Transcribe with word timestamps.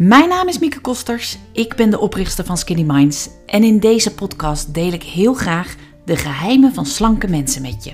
Mijn 0.00 0.28
naam 0.28 0.48
is 0.48 0.58
Mieke 0.58 0.80
Kosters, 0.80 1.38
ik 1.52 1.74
ben 1.74 1.90
de 1.90 1.98
oprichter 1.98 2.44
van 2.44 2.58
Skinny 2.58 2.82
Minds 2.82 3.28
en 3.46 3.64
in 3.64 3.78
deze 3.78 4.14
podcast 4.14 4.74
deel 4.74 4.92
ik 4.92 5.02
heel 5.02 5.34
graag 5.34 5.74
de 6.04 6.16
geheimen 6.16 6.74
van 6.74 6.86
slanke 6.86 7.28
mensen 7.28 7.62
met 7.62 7.84
je. 7.84 7.92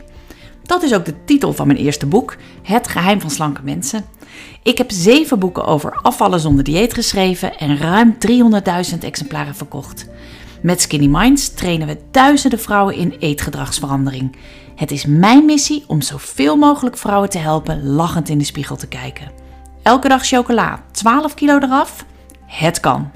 Dat 0.63 0.83
is 0.83 0.95
ook 0.95 1.05
de 1.05 1.25
titel 1.25 1.53
van 1.53 1.67
mijn 1.67 1.79
eerste 1.79 2.07
boek, 2.07 2.37
Het 2.63 2.89
geheim 2.89 3.21
van 3.21 3.31
slanke 3.31 3.63
mensen. 3.63 4.05
Ik 4.63 4.79
heb 4.79 4.91
zeven 4.91 5.39
boeken 5.39 5.65
over 5.65 5.93
afvallen 6.03 6.41
zonder 6.41 6.65
dieet 6.65 6.95
geschreven 6.95 7.59
en 7.59 7.79
ruim 7.79 8.17
300.000 8.93 8.99
exemplaren 9.01 9.55
verkocht. 9.55 10.09
Met 10.63 10.81
Skinny 10.81 11.07
Minds 11.07 11.55
trainen 11.55 11.87
we 11.87 11.99
duizenden 12.11 12.61
vrouwen 12.61 12.95
in 12.95 13.15
eetgedragsverandering. 13.19 14.37
Het 14.75 14.91
is 14.91 15.07
mijn 15.07 15.45
missie 15.45 15.85
om 15.87 16.01
zoveel 16.01 16.57
mogelijk 16.57 16.97
vrouwen 16.97 17.31
te 17.31 17.39
helpen 17.39 17.87
lachend 17.87 18.29
in 18.29 18.39
de 18.39 18.45
spiegel 18.45 18.77
te 18.77 18.89
kijken. 18.89 19.46
Elke 19.87 20.09
dag 20.09 20.27
chocola, 20.27 20.83
12 20.91 21.35
kilo 21.35 21.59
eraf? 21.59 22.05
Het 22.47 22.81
kan. 22.81 23.11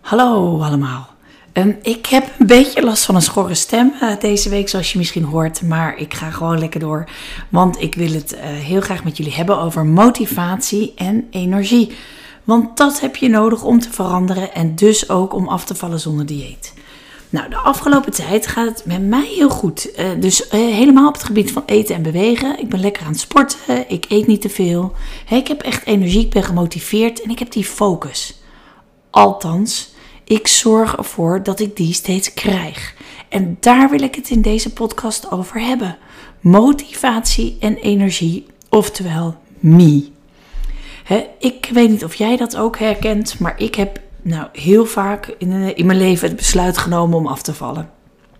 Hallo 0.00 0.60
allemaal. 0.62 1.08
Ehm, 1.52 1.72
ik 1.82 2.06
heb 2.06 2.30
een 2.38 2.46
beetje 2.46 2.82
last 2.82 3.04
van 3.04 3.14
een 3.14 3.22
schorre 3.22 3.54
stem 3.54 3.92
uh, 4.02 4.18
deze 4.18 4.48
week, 4.48 4.68
zoals 4.68 4.92
je 4.92 4.98
misschien 4.98 5.24
hoort. 5.24 5.62
Maar 5.62 5.96
ik 5.96 6.14
ga 6.14 6.30
gewoon 6.30 6.58
lekker 6.58 6.80
door. 6.80 7.08
Want 7.48 7.80
ik 7.80 7.94
wil 7.94 8.12
het 8.12 8.34
uh, 8.34 8.40
heel 8.42 8.80
graag 8.80 9.04
met 9.04 9.16
jullie 9.16 9.34
hebben 9.34 9.58
over 9.58 9.86
motivatie 9.86 10.92
en 10.96 11.26
energie. 11.30 11.96
Want 12.44 12.76
dat 12.76 13.00
heb 13.00 13.16
je 13.16 13.28
nodig 13.28 13.62
om 13.62 13.80
te 13.80 13.90
veranderen 13.90 14.54
en 14.54 14.74
dus 14.74 15.08
ook 15.08 15.34
om 15.34 15.48
af 15.48 15.64
te 15.64 15.74
vallen 15.74 16.00
zonder 16.00 16.26
dieet. 16.26 16.74
Nou, 17.30 17.48
de 17.50 17.56
afgelopen 17.56 18.12
tijd 18.12 18.46
gaat 18.46 18.68
het 18.68 18.84
met 18.84 19.06
mij 19.06 19.26
heel 19.34 19.48
goed. 19.48 19.88
Uh, 19.98 20.06
dus 20.20 20.46
helemaal 20.50 21.08
op 21.08 21.14
het 21.14 21.24
gebied 21.24 21.52
van 21.52 21.62
eten 21.66 21.94
en 21.94 22.02
bewegen. 22.02 22.60
Ik 22.60 22.68
ben 22.68 22.80
lekker 22.80 23.02
aan 23.02 23.10
het 23.10 23.20
sporten. 23.20 23.90
Ik 23.90 24.04
eet 24.08 24.26
niet 24.26 24.40
te 24.40 24.48
veel. 24.48 24.92
Ik 25.30 25.48
heb 25.48 25.62
echt 25.62 25.86
energie. 25.86 26.24
Ik 26.24 26.30
ben 26.30 26.42
gemotiveerd 26.42 27.22
en 27.22 27.30
ik 27.30 27.38
heb 27.38 27.52
die 27.52 27.64
focus. 27.64 28.40
Althans, 29.10 29.94
ik 30.24 30.46
zorg 30.48 30.96
ervoor 30.96 31.42
dat 31.42 31.60
ik 31.60 31.76
die 31.76 31.92
steeds 31.92 32.34
krijg. 32.34 32.94
En 33.28 33.56
daar 33.60 33.90
wil 33.90 34.00
ik 34.00 34.14
het 34.14 34.30
in 34.30 34.42
deze 34.42 34.72
podcast 34.72 35.30
over 35.30 35.60
hebben. 35.60 35.96
Motivatie 36.40 37.56
en 37.60 37.76
energie, 37.76 38.46
oftewel 38.68 39.36
me. 39.58 40.08
ik 41.38 41.68
weet 41.72 41.90
niet 41.90 42.04
of 42.04 42.14
jij 42.14 42.36
dat 42.36 42.56
ook 42.56 42.78
herkent, 42.78 43.38
maar 43.38 43.60
ik 43.60 43.74
heb 43.74 44.00
nou 44.26 44.46
heel 44.52 44.86
vaak 44.86 45.34
in, 45.38 45.76
in 45.76 45.86
mijn 45.86 45.98
leven 45.98 46.28
het 46.28 46.36
besluit 46.36 46.78
genomen 46.78 47.18
om 47.18 47.26
af 47.26 47.42
te 47.42 47.54
vallen. 47.54 47.90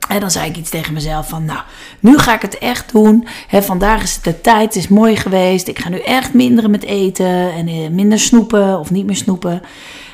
En 0.09 0.20
dan 0.20 0.31
zei 0.31 0.48
ik 0.48 0.56
iets 0.56 0.70
tegen 0.70 0.93
mezelf 0.93 1.28
van, 1.28 1.45
nou, 1.45 1.61
nu 2.01 2.19
ga 2.19 2.34
ik 2.34 2.43
het 2.43 2.59
echt 2.59 2.93
doen. 2.93 3.27
vandaag 3.51 4.03
is 4.03 4.15
het 4.15 4.25
de 4.25 4.41
tijd, 4.41 4.65
het 4.65 4.77
is 4.77 4.89
mooi 4.89 5.17
geweest. 5.17 5.69
Ik 5.69 5.78
ga 5.78 5.89
nu 5.89 5.98
echt 5.98 6.34
minderen 6.34 6.70
met 6.70 6.84
eten 6.84 7.53
en 7.53 7.69
eh, 7.69 7.89
minder 7.91 8.19
snoepen 8.19 8.78
of 8.78 8.91
niet 8.91 9.06
meer 9.06 9.17
snoepen. 9.17 9.62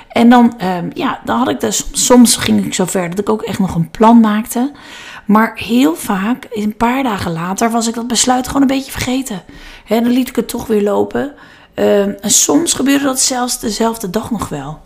En 0.09 0.29
dan, 0.29 0.55
um, 0.65 0.91
ja, 0.95 1.21
dan 1.25 1.39
had 1.39 1.49
ik 1.49 1.61
dus, 1.61 1.87
soms 1.93 2.37
ging 2.37 2.65
ik 2.65 2.75
zo 2.75 2.85
ver 2.85 3.11
dat 3.11 3.19
ik 3.19 3.29
ook 3.29 3.43
echt 3.43 3.59
nog 3.59 3.75
een 3.75 3.91
plan 3.91 4.21
maakte. 4.21 4.73
Maar 5.27 5.53
heel 5.55 5.95
vaak, 5.95 6.47
een 6.51 6.77
paar 6.77 7.03
dagen 7.03 7.33
later, 7.33 7.71
was 7.71 7.89
ik 7.89 7.95
dat 7.95 8.07
besluit 8.07 8.47
gewoon 8.47 8.63
een 8.63 8.69
beetje 8.69 8.93
vergeten. 8.93 9.43
En 9.87 10.03
dan 10.03 10.13
liet 10.13 10.29
ik 10.29 10.37
het 10.37 10.49
toch 10.49 10.67
weer 10.67 10.83
lopen. 10.83 11.33
Um, 11.75 12.17
en 12.21 12.31
soms 12.31 12.73
gebeurde 12.73 13.05
dat 13.05 13.21
zelfs 13.21 13.61
dezelfde 13.61 14.11
dag 14.11 14.31
nog 14.31 14.49
wel. 14.49 14.81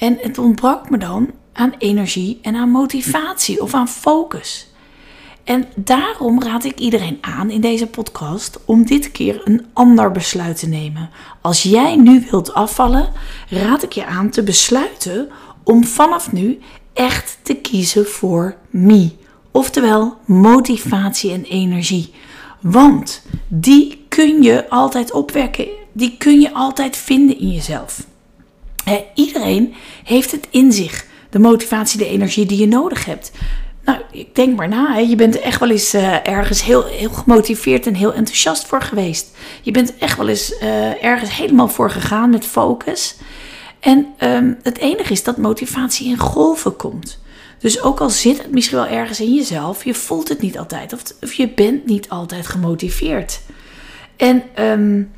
En 0.00 0.18
het 0.20 0.38
ontbrak 0.38 0.90
me 0.90 0.98
dan 0.98 1.30
aan 1.52 1.74
energie 1.78 2.38
en 2.42 2.56
aan 2.56 2.70
motivatie 2.70 3.62
of 3.62 3.74
aan 3.74 3.88
focus. 3.88 4.68
En 5.44 5.68
daarom 5.74 6.42
raad 6.42 6.64
ik 6.64 6.78
iedereen 6.78 7.18
aan 7.20 7.50
in 7.50 7.60
deze 7.60 7.86
podcast 7.86 8.58
om 8.64 8.86
dit 8.86 9.12
keer 9.12 9.40
een 9.44 9.66
ander 9.72 10.10
besluit 10.10 10.58
te 10.58 10.68
nemen. 10.68 11.10
Als 11.40 11.62
jij 11.62 11.96
nu 11.96 12.26
wilt 12.30 12.54
afvallen, 12.54 13.08
raad 13.48 13.82
ik 13.82 13.92
je 13.92 14.06
aan 14.06 14.30
te 14.30 14.42
besluiten 14.42 15.28
om 15.64 15.84
vanaf 15.84 16.32
nu 16.32 16.58
echt 16.92 17.38
te 17.42 17.54
kiezen 17.54 18.06
voor 18.06 18.56
me. 18.70 19.10
Oftewel 19.50 20.16
motivatie 20.24 21.32
en 21.32 21.44
energie. 21.44 22.12
Want 22.60 23.22
die 23.48 24.04
kun 24.08 24.42
je 24.42 24.68
altijd 24.68 25.12
opwekken. 25.12 25.68
Die 25.92 26.16
kun 26.18 26.40
je 26.40 26.52
altijd 26.52 26.96
vinden 26.96 27.38
in 27.38 27.50
jezelf. 27.50 28.08
Iedereen 29.14 29.74
heeft 30.04 30.30
het 30.30 30.46
in 30.50 30.72
zich. 30.72 31.06
De 31.30 31.38
motivatie, 31.38 31.98
de 31.98 32.08
energie 32.08 32.46
die 32.46 32.58
je 32.58 32.66
nodig 32.66 33.04
hebt. 33.04 33.30
Nou, 33.84 33.98
ik 34.12 34.34
denk 34.34 34.56
maar 34.56 34.68
na. 34.68 34.96
Je 34.96 35.16
bent 35.16 35.40
echt 35.40 35.60
wel 35.60 35.70
eens 35.70 35.94
uh, 35.94 36.28
ergens 36.28 36.64
heel, 36.64 36.86
heel 36.86 37.10
gemotiveerd 37.10 37.86
en 37.86 37.94
heel 37.94 38.14
enthousiast 38.14 38.66
voor 38.66 38.82
geweest. 38.82 39.36
Je 39.62 39.70
bent 39.70 39.98
echt 39.98 40.16
wel 40.16 40.28
eens 40.28 40.52
uh, 40.62 41.04
ergens 41.04 41.36
helemaal 41.36 41.68
voor 41.68 41.90
gegaan 41.90 42.30
met 42.30 42.46
focus. 42.46 43.16
En 43.80 44.06
um, 44.18 44.58
het 44.62 44.78
enige 44.78 45.12
is 45.12 45.22
dat 45.22 45.36
motivatie 45.36 46.08
in 46.08 46.18
golven 46.18 46.76
komt. 46.76 47.18
Dus 47.58 47.82
ook 47.82 48.00
al 48.00 48.10
zit 48.10 48.42
het 48.42 48.52
misschien 48.52 48.76
wel 48.76 48.86
ergens 48.86 49.20
in 49.20 49.34
jezelf, 49.34 49.84
je 49.84 49.94
voelt 49.94 50.28
het 50.28 50.40
niet 50.40 50.58
altijd. 50.58 50.92
Of, 50.92 51.02
of 51.20 51.32
je 51.32 51.48
bent 51.48 51.86
niet 51.86 52.08
altijd 52.08 52.46
gemotiveerd. 52.46 53.40
En 54.16 54.42
um, 54.58 55.10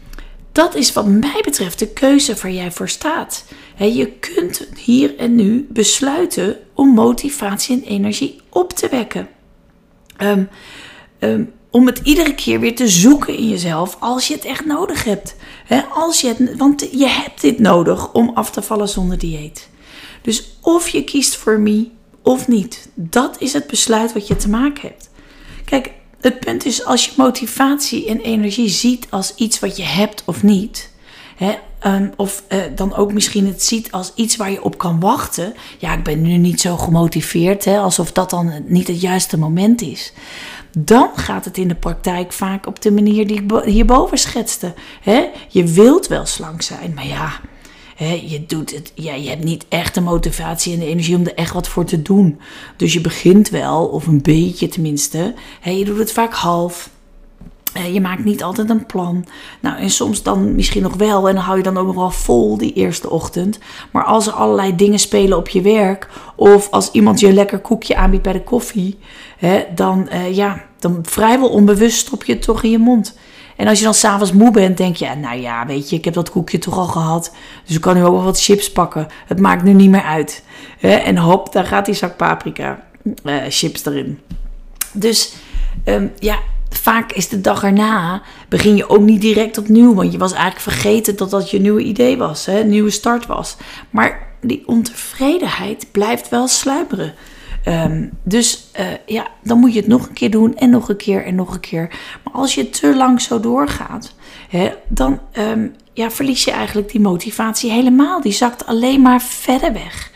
dat 0.52 0.74
is 0.74 0.92
wat 0.92 1.06
mij 1.06 1.40
betreft 1.44 1.78
de 1.78 1.88
keuze 1.88 2.34
waar 2.34 2.50
jij 2.50 2.72
voor 2.72 2.88
staat. 2.88 3.44
je 3.76 4.06
kunt 4.06 4.66
hier 4.76 5.16
en 5.16 5.34
nu 5.34 5.66
besluiten 5.70 6.56
om 6.74 6.88
motivatie 6.88 7.76
en 7.76 7.88
energie 7.88 8.40
op 8.48 8.72
te 8.72 8.88
wekken. 8.88 9.28
Um, 10.18 10.48
um, 11.20 11.52
om 11.70 11.86
het 11.86 12.00
iedere 12.04 12.34
keer 12.34 12.60
weer 12.60 12.74
te 12.76 12.88
zoeken 12.88 13.36
in 13.36 13.48
jezelf 13.48 13.96
als 14.00 14.28
je 14.28 14.34
het 14.34 14.44
echt 14.44 14.64
nodig 14.64 15.04
hebt. 15.04 15.36
als 15.92 16.20
je 16.20 16.28
het, 16.28 16.56
want 16.56 16.88
je 16.92 17.06
hebt 17.06 17.40
dit 17.40 17.58
nodig 17.58 18.12
om 18.12 18.30
af 18.34 18.50
te 18.50 18.62
vallen 18.62 18.88
zonder 18.88 19.18
dieet. 19.18 19.68
Dus 20.22 20.58
of 20.60 20.88
je 20.88 21.04
kiest 21.04 21.36
voor 21.36 21.60
me 21.60 21.88
of 22.22 22.48
niet. 22.48 22.88
Dat 22.94 23.36
is 23.40 23.52
het 23.52 23.66
besluit 23.66 24.12
wat 24.12 24.26
je 24.26 24.36
te 24.36 24.48
maken 24.48 24.88
hebt. 24.88 25.10
Kijk, 25.64 25.90
het 26.22 26.40
punt 26.40 26.64
is, 26.64 26.84
als 26.84 27.04
je 27.04 27.12
motivatie 27.16 28.08
en 28.08 28.20
energie 28.20 28.68
ziet 28.68 29.06
als 29.10 29.34
iets 29.34 29.60
wat 29.60 29.76
je 29.76 29.82
hebt 29.82 30.22
of 30.26 30.42
niet, 30.42 30.90
hè, 31.36 31.54
um, 31.86 32.12
of 32.16 32.42
uh, 32.48 32.58
dan 32.74 32.94
ook 32.94 33.12
misschien 33.12 33.46
het 33.46 33.62
ziet 33.62 33.92
als 33.92 34.12
iets 34.14 34.36
waar 34.36 34.50
je 34.50 34.62
op 34.62 34.78
kan 34.78 35.00
wachten. 35.00 35.54
Ja, 35.78 35.92
ik 35.92 36.02
ben 36.02 36.22
nu 36.22 36.36
niet 36.36 36.60
zo 36.60 36.76
gemotiveerd, 36.76 37.64
hè, 37.64 37.78
alsof 37.78 38.12
dat 38.12 38.30
dan 38.30 38.52
niet 38.66 38.88
het 38.88 39.00
juiste 39.00 39.38
moment 39.38 39.82
is. 39.82 40.12
Dan 40.78 41.10
gaat 41.14 41.44
het 41.44 41.58
in 41.58 41.68
de 41.68 41.74
praktijk 41.74 42.32
vaak 42.32 42.66
op 42.66 42.82
de 42.82 42.92
manier 42.92 43.26
die 43.26 43.42
ik 43.42 43.62
hierboven 43.64 44.18
schetste. 44.18 44.74
Hè? 45.02 45.28
Je 45.48 45.64
wilt 45.64 46.06
wel 46.06 46.26
slank 46.26 46.62
zijn, 46.62 46.92
maar 46.94 47.06
ja, 47.06 47.40
je, 48.06 48.44
doet 48.46 48.74
het, 48.74 48.92
ja, 48.94 49.14
je 49.14 49.28
hebt 49.28 49.44
niet 49.44 49.64
echt 49.68 49.94
de 49.94 50.00
motivatie 50.00 50.72
en 50.72 50.78
de 50.78 50.86
energie 50.86 51.16
om 51.16 51.26
er 51.26 51.34
echt 51.34 51.52
wat 51.52 51.68
voor 51.68 51.84
te 51.84 52.02
doen. 52.02 52.40
Dus 52.76 52.92
je 52.92 53.00
begint 53.00 53.48
wel, 53.48 53.86
of 53.86 54.06
een 54.06 54.22
beetje 54.22 54.68
tenminste. 54.68 55.34
je 55.64 55.84
doet 55.84 55.98
het 55.98 56.12
vaak 56.12 56.34
half. 56.34 56.90
je 57.92 58.00
maakt 58.00 58.24
niet 58.24 58.42
altijd 58.42 58.70
een 58.70 58.86
plan. 58.86 59.24
Nou, 59.60 59.78
en 59.78 59.90
soms 59.90 60.22
dan 60.22 60.54
misschien 60.54 60.82
nog 60.82 60.94
wel. 60.94 61.28
En 61.28 61.34
dan 61.34 61.44
hou 61.44 61.56
je 61.56 61.62
dan 61.62 61.76
ook 61.76 61.86
nog 61.86 61.94
wel 61.94 62.10
vol 62.10 62.56
die 62.56 62.72
eerste 62.72 63.10
ochtend. 63.10 63.58
Maar 63.92 64.04
als 64.04 64.26
er 64.26 64.32
allerlei 64.32 64.76
dingen 64.76 64.98
spelen 64.98 65.38
op 65.38 65.48
je 65.48 65.60
werk. 65.60 66.08
Of 66.36 66.70
als 66.70 66.90
iemand 66.90 67.20
je 67.20 67.26
een 67.26 67.34
lekker 67.34 67.58
koekje 67.58 67.96
aanbiedt 67.96 68.22
bij 68.22 68.32
de 68.32 68.42
koffie. 68.42 68.98
dan, 69.74 70.08
uh, 70.12 70.34
ja, 70.36 70.64
dan 70.78 70.98
vrijwel 71.02 71.48
onbewust 71.48 71.98
stop 71.98 72.24
je 72.24 72.32
het 72.32 72.42
toch 72.42 72.62
in 72.62 72.70
je 72.70 72.78
mond. 72.78 73.14
En 73.62 73.68
als 73.68 73.78
je 73.78 73.84
dan 73.84 73.94
s'avonds 73.94 74.32
moe 74.32 74.50
bent, 74.50 74.76
denk 74.76 74.96
je, 74.96 75.08
nou 75.14 75.40
ja, 75.40 75.66
weet 75.66 75.90
je, 75.90 75.96
ik 75.96 76.04
heb 76.04 76.14
dat 76.14 76.30
koekje 76.30 76.58
toch 76.58 76.76
al 76.76 76.86
gehad. 76.86 77.32
Dus 77.66 77.76
ik 77.76 77.80
kan 77.80 77.94
nu 77.94 78.04
ook 78.04 78.14
wel 78.14 78.24
wat 78.24 78.42
chips 78.42 78.72
pakken. 78.72 79.06
Het 79.26 79.40
maakt 79.40 79.62
nu 79.62 79.72
niet 79.72 79.90
meer 79.90 80.02
uit. 80.02 80.44
En 80.80 81.18
hop, 81.18 81.52
daar 81.52 81.64
gaat 81.64 81.84
die 81.84 81.94
zak 81.94 82.16
paprika 82.16 82.82
uh, 83.24 83.36
chips 83.48 83.84
erin. 83.84 84.20
Dus 84.92 85.32
um, 85.84 86.12
ja, 86.18 86.38
vaak 86.70 87.12
is 87.12 87.28
de 87.28 87.40
dag 87.40 87.62
erna, 87.62 88.22
begin 88.48 88.76
je 88.76 88.88
ook 88.88 89.00
niet 89.00 89.20
direct 89.20 89.58
opnieuw. 89.58 89.94
Want 89.94 90.12
je 90.12 90.18
was 90.18 90.32
eigenlijk 90.32 90.62
vergeten 90.62 91.16
dat 91.16 91.30
dat 91.30 91.50
je 91.50 91.60
nieuwe 91.60 91.82
idee 91.82 92.16
was, 92.16 92.46
hè, 92.46 92.64
nieuwe 92.64 92.90
start 92.90 93.26
was. 93.26 93.56
Maar 93.90 94.28
die 94.40 94.62
ontevredenheid 94.66 95.86
blijft 95.92 96.28
wel 96.28 96.48
sluimeren. 96.48 97.14
Um, 97.68 98.10
dus 98.22 98.70
uh, 98.80 98.86
ja, 99.06 99.26
dan 99.42 99.58
moet 99.58 99.72
je 99.72 99.78
het 99.78 99.88
nog 99.88 100.08
een 100.08 100.12
keer 100.14 100.30
doen 100.30 100.56
en 100.56 100.70
nog 100.70 100.88
een 100.88 100.96
keer 100.96 101.24
en 101.24 101.34
nog 101.34 101.54
een 101.54 101.60
keer. 101.60 101.88
Maar 102.24 102.34
als 102.34 102.54
je 102.54 102.70
te 102.70 102.96
lang 102.96 103.20
zo 103.20 103.40
doorgaat, 103.40 104.14
hè, 104.48 104.72
dan 104.88 105.20
um, 105.38 105.74
ja, 105.92 106.10
verlies 106.10 106.44
je 106.44 106.50
eigenlijk 106.50 106.90
die 106.90 107.00
motivatie 107.00 107.70
helemaal. 107.70 108.20
Die 108.20 108.32
zakt 108.32 108.66
alleen 108.66 109.02
maar 109.02 109.22
verder 109.22 109.72
weg. 109.72 110.10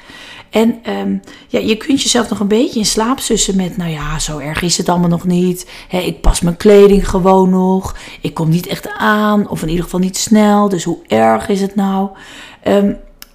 En 0.51 0.79
um, 1.01 1.21
ja, 1.49 1.59
je 1.59 1.77
kunt 1.77 2.03
jezelf 2.03 2.29
nog 2.29 2.41
een 2.41 2.49
beetje 2.49 2.79
in 2.79 2.87
slaap 2.87 3.19
sussen 3.19 3.57
met, 3.57 3.77
nou 3.77 3.91
ja, 3.91 4.19
zo 4.19 4.39
erg 4.39 4.63
is 4.63 4.77
het 4.79 4.89
allemaal 4.89 5.09
nog 5.09 5.25
niet. 5.25 5.71
Ik 5.91 6.21
pas 6.21 6.41
mijn 6.41 6.57
kleding 6.57 7.09
gewoon 7.09 7.51
nog. 7.51 7.97
Ik 8.21 8.35
kom 8.35 8.49
niet 8.49 8.67
echt 8.67 8.89
aan, 8.99 9.49
of 9.49 9.63
in 9.63 9.69
ieder 9.69 9.85
geval 9.85 10.01
niet 10.01 10.17
snel. 10.17 10.69
Dus 10.69 10.85
hoe 10.85 10.99
erg 11.07 11.49
is 11.49 11.61
het 11.61 11.75
nou? 11.75 12.09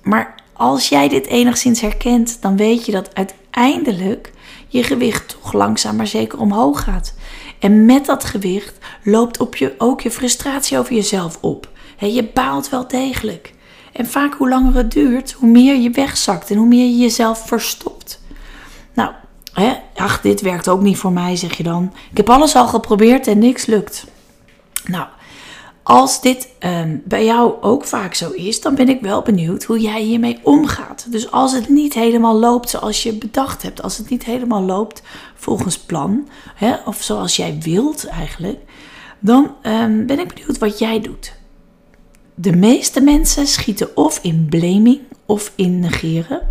Maar 0.04 0.36
als 0.54 0.90
jij 0.90 1.10
dit 1.10 1.28
enigszins 1.28 1.81
herkent, 1.81 2.38
dan 2.42 2.58
weet 2.58 2.86
je 2.86 2.92
dat 2.92 3.10
uiteindelijk 3.51 4.31
je 4.68 4.83
gewicht 4.83 5.38
toch 5.42 5.53
langzaam 5.53 5.95
maar 5.95 6.07
zeker 6.07 6.39
omhoog 6.39 6.83
gaat. 6.83 7.13
En 7.59 7.86
met 7.86 8.06
dat 8.06 8.24
gewicht 8.24 8.77
loopt 9.03 9.39
op 9.39 9.56
je 9.56 9.75
ook 9.77 10.01
je 10.01 10.12
frustratie 10.12 10.77
over 10.77 10.94
jezelf 10.94 11.38
op. 11.42 11.69
je 11.98 12.30
baalt 12.33 12.69
wel 12.69 12.88
degelijk. 12.88 13.53
En 13.94 14.07
vaak 14.07 14.33
hoe 14.33 14.50
langer 14.50 14.75
het 14.75 14.92
duurt, 14.92 15.31
hoe 15.31 15.50
meer 15.50 15.75
je 15.75 15.89
wegzakt 15.89 16.50
en 16.50 16.57
hoe 16.57 16.68
meer 16.68 16.86
je 16.86 16.98
jezelf 16.98 17.48
verstopt. 17.48 18.21
Nou, 18.94 19.12
hè, 19.53 19.74
ach, 19.95 20.21
dit 20.21 20.42
werkt 20.42 20.69
ook 20.69 20.81
niet 20.81 20.98
voor 20.98 21.12
mij, 21.12 21.36
zeg 21.36 21.57
je 21.57 21.63
dan. 21.63 21.94
Ik 22.12 22.18
heb 22.18 22.30
alles 22.30 22.56
al 22.56 22.68
geprobeerd 22.68 23.27
en 23.27 23.39
niks 23.39 23.65
lukt. 23.65 24.06
Nou, 24.86 25.07
als 25.83 26.22
dit 26.22 26.48
ehm, 26.60 26.98
bij 27.04 27.25
jou 27.25 27.62
ook 27.62 27.86
vaak 27.86 28.13
zo 28.13 28.31
is, 28.31 28.62
dan 28.62 28.75
ben 28.75 28.89
ik 28.89 29.01
wel 29.01 29.22
benieuwd 29.22 29.63
hoe 29.63 29.80
jij 29.80 30.01
hiermee 30.01 30.39
omgaat. 30.44 31.12
Dus 31.12 31.31
als 31.31 31.51
het 31.51 31.69
niet 31.69 31.94
helemaal 31.94 32.39
loopt 32.39 32.69
zoals 32.69 33.04
je 33.04 33.13
bedacht 33.13 33.62
hebt, 33.62 33.81
als 33.81 33.98
het 33.98 34.10
niet 34.10 34.24
helemaal 34.24 34.62
loopt 34.62 35.01
volgens 35.36 35.78
plan, 35.78 36.28
hè, 36.56 36.75
of 36.86 37.01
zoals 37.01 37.36
jij 37.36 37.57
wilt 37.62 38.06
eigenlijk, 38.06 38.60
dan 39.19 39.56
ehm, 39.62 40.06
ben 40.06 40.19
ik 40.19 40.33
benieuwd 40.33 40.57
wat 40.57 40.80
jij 40.80 41.01
doet. 41.01 41.33
De 42.36 42.56
meeste 42.56 43.01
mensen 43.01 43.48
schieten 43.48 43.95
of 43.98 44.19
in 44.22 44.48
blaming 44.50 45.00
of 45.25 45.51
in 45.56 45.80
negeren. 45.80 46.42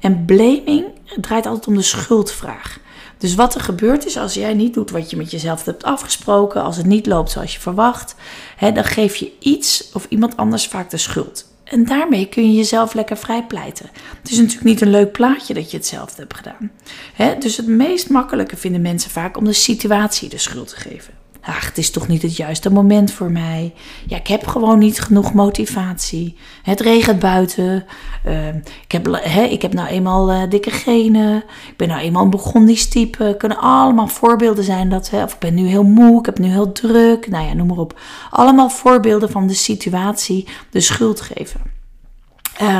En 0.00 0.24
blaming 0.24 0.84
draait 1.20 1.46
altijd 1.46 1.66
om 1.66 1.74
de 1.74 1.82
schuldvraag. 1.82 2.80
Dus 3.20 3.34
wat 3.34 3.54
er 3.54 3.60
gebeurt 3.60 4.06
is 4.06 4.16
als 4.16 4.34
jij 4.34 4.54
niet 4.54 4.74
doet 4.74 4.90
wat 4.90 5.10
je 5.10 5.16
met 5.16 5.30
jezelf 5.30 5.64
hebt 5.64 5.84
afgesproken, 5.84 6.62
als 6.62 6.76
het 6.76 6.86
niet 6.86 7.06
loopt 7.06 7.30
zoals 7.30 7.54
je 7.54 7.60
verwacht, 7.60 8.14
hè, 8.56 8.72
dan 8.72 8.84
geef 8.84 9.16
je 9.16 9.32
iets 9.38 9.90
of 9.92 10.06
iemand 10.08 10.36
anders 10.36 10.66
vaak 10.66 10.90
de 10.90 10.96
schuld. 10.96 11.48
En 11.64 11.84
daarmee 11.84 12.26
kun 12.26 12.46
je 12.46 12.56
jezelf 12.56 12.94
lekker 12.94 13.16
vrijpleiten. 13.16 13.90
Het 14.22 14.30
is 14.30 14.36
natuurlijk 14.36 14.64
niet 14.64 14.80
een 14.80 14.90
leuk 14.90 15.12
plaatje 15.12 15.54
dat 15.54 15.70
je 15.70 15.76
hetzelfde 15.76 16.20
hebt 16.20 16.36
gedaan. 16.36 16.70
Hè? 17.14 17.38
Dus 17.38 17.56
het 17.56 17.66
meest 17.66 18.08
makkelijke 18.08 18.56
vinden 18.56 18.80
mensen 18.80 19.10
vaak 19.10 19.36
om 19.36 19.44
de 19.44 19.52
situatie 19.52 20.28
de 20.28 20.38
schuld 20.38 20.68
te 20.68 20.76
geven. 20.76 21.19
Ach, 21.42 21.66
het 21.66 21.78
is 21.78 21.90
toch 21.90 22.08
niet 22.08 22.22
het 22.22 22.36
juiste 22.36 22.70
moment 22.70 23.12
voor 23.12 23.30
mij. 23.30 23.74
Ja, 24.06 24.16
ik 24.16 24.26
heb 24.26 24.46
gewoon 24.46 24.78
niet 24.78 25.00
genoeg 25.00 25.32
motivatie. 25.32 26.36
Het 26.62 26.80
regent 26.80 27.18
buiten. 27.18 27.84
Ehm, 28.24 28.56
ik, 28.82 28.92
heb, 28.92 29.08
ik 29.50 29.62
heb 29.62 29.72
nou 29.72 29.88
eenmaal 29.88 30.32
uh, 30.32 30.42
dikke 30.48 30.70
genen. 30.70 31.36
Ik 31.68 31.76
ben 31.76 31.88
nou 31.88 32.00
eenmaal 32.00 32.22
een 32.22 32.30
begonisch 32.30 32.88
type. 32.88 33.34
Kunnen 33.38 33.58
allemaal 33.58 34.08
voorbeelden 34.08 34.64
zijn 34.64 34.88
dat. 34.88 35.10
Hè, 35.10 35.22
of 35.22 35.32
ik 35.32 35.38
ben 35.38 35.54
nu 35.54 35.66
heel 35.66 35.84
moe. 35.84 36.18
Ik 36.18 36.26
heb 36.26 36.38
nu 36.38 36.48
heel 36.48 36.72
druk. 36.72 37.28
Nou 37.30 37.46
ja, 37.46 37.54
noem 37.54 37.66
maar 37.66 37.78
op. 37.78 38.00
Allemaal 38.30 38.70
voorbeelden 38.70 39.30
van 39.30 39.46
de 39.46 39.54
situatie 39.54 40.48
de 40.70 40.80
schuld 40.80 41.20
geven. 41.20 41.60
Uh, 42.62 42.78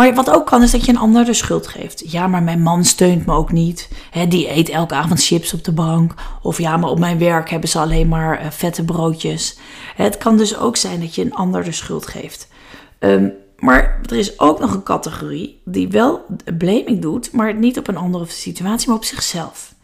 maar 0.00 0.14
wat 0.14 0.30
ook 0.30 0.46
kan, 0.46 0.62
is 0.62 0.70
dat 0.70 0.84
je 0.84 0.92
een 0.92 0.98
ander 0.98 1.24
de 1.24 1.32
schuld 1.32 1.66
geeft. 1.66 2.10
Ja, 2.10 2.26
maar 2.26 2.42
mijn 2.42 2.62
man 2.62 2.84
steunt 2.84 3.26
me 3.26 3.32
ook 3.32 3.52
niet. 3.52 3.88
die 4.28 4.50
eet 4.50 4.68
elke 4.68 4.94
avond 4.94 5.24
chips 5.24 5.54
op 5.54 5.64
de 5.64 5.72
bank. 5.72 6.14
Of 6.42 6.58
ja, 6.58 6.76
maar 6.76 6.90
op 6.90 6.98
mijn 6.98 7.18
werk 7.18 7.50
hebben 7.50 7.68
ze 7.68 7.78
alleen 7.78 8.08
maar 8.08 8.42
uh, 8.42 8.50
vette 8.50 8.84
broodjes. 8.84 9.58
het 9.96 10.18
kan 10.18 10.36
dus 10.36 10.56
ook 10.56 10.76
zijn 10.76 11.00
dat 11.00 11.14
je 11.14 11.22
een 11.22 11.34
ander 11.34 11.64
de 11.64 11.72
schuld 11.72 12.06
geeft. 12.06 12.48
Ehm, 12.98 13.28
maar 13.58 14.00
er 14.02 14.16
is 14.16 14.38
ook 14.38 14.58
nog 14.58 14.74
een 14.74 14.82
categorie 14.82 15.60
die 15.64 15.88
wel 15.88 16.26
blaming 16.58 17.02
doet, 17.02 17.32
maar 17.32 17.54
niet 17.54 17.78
op 17.78 17.88
een 17.88 17.96
andere 17.96 18.26
situatie, 18.26 18.88
maar 18.88 18.96
op 18.96 19.04
zichzelf. 19.04 19.74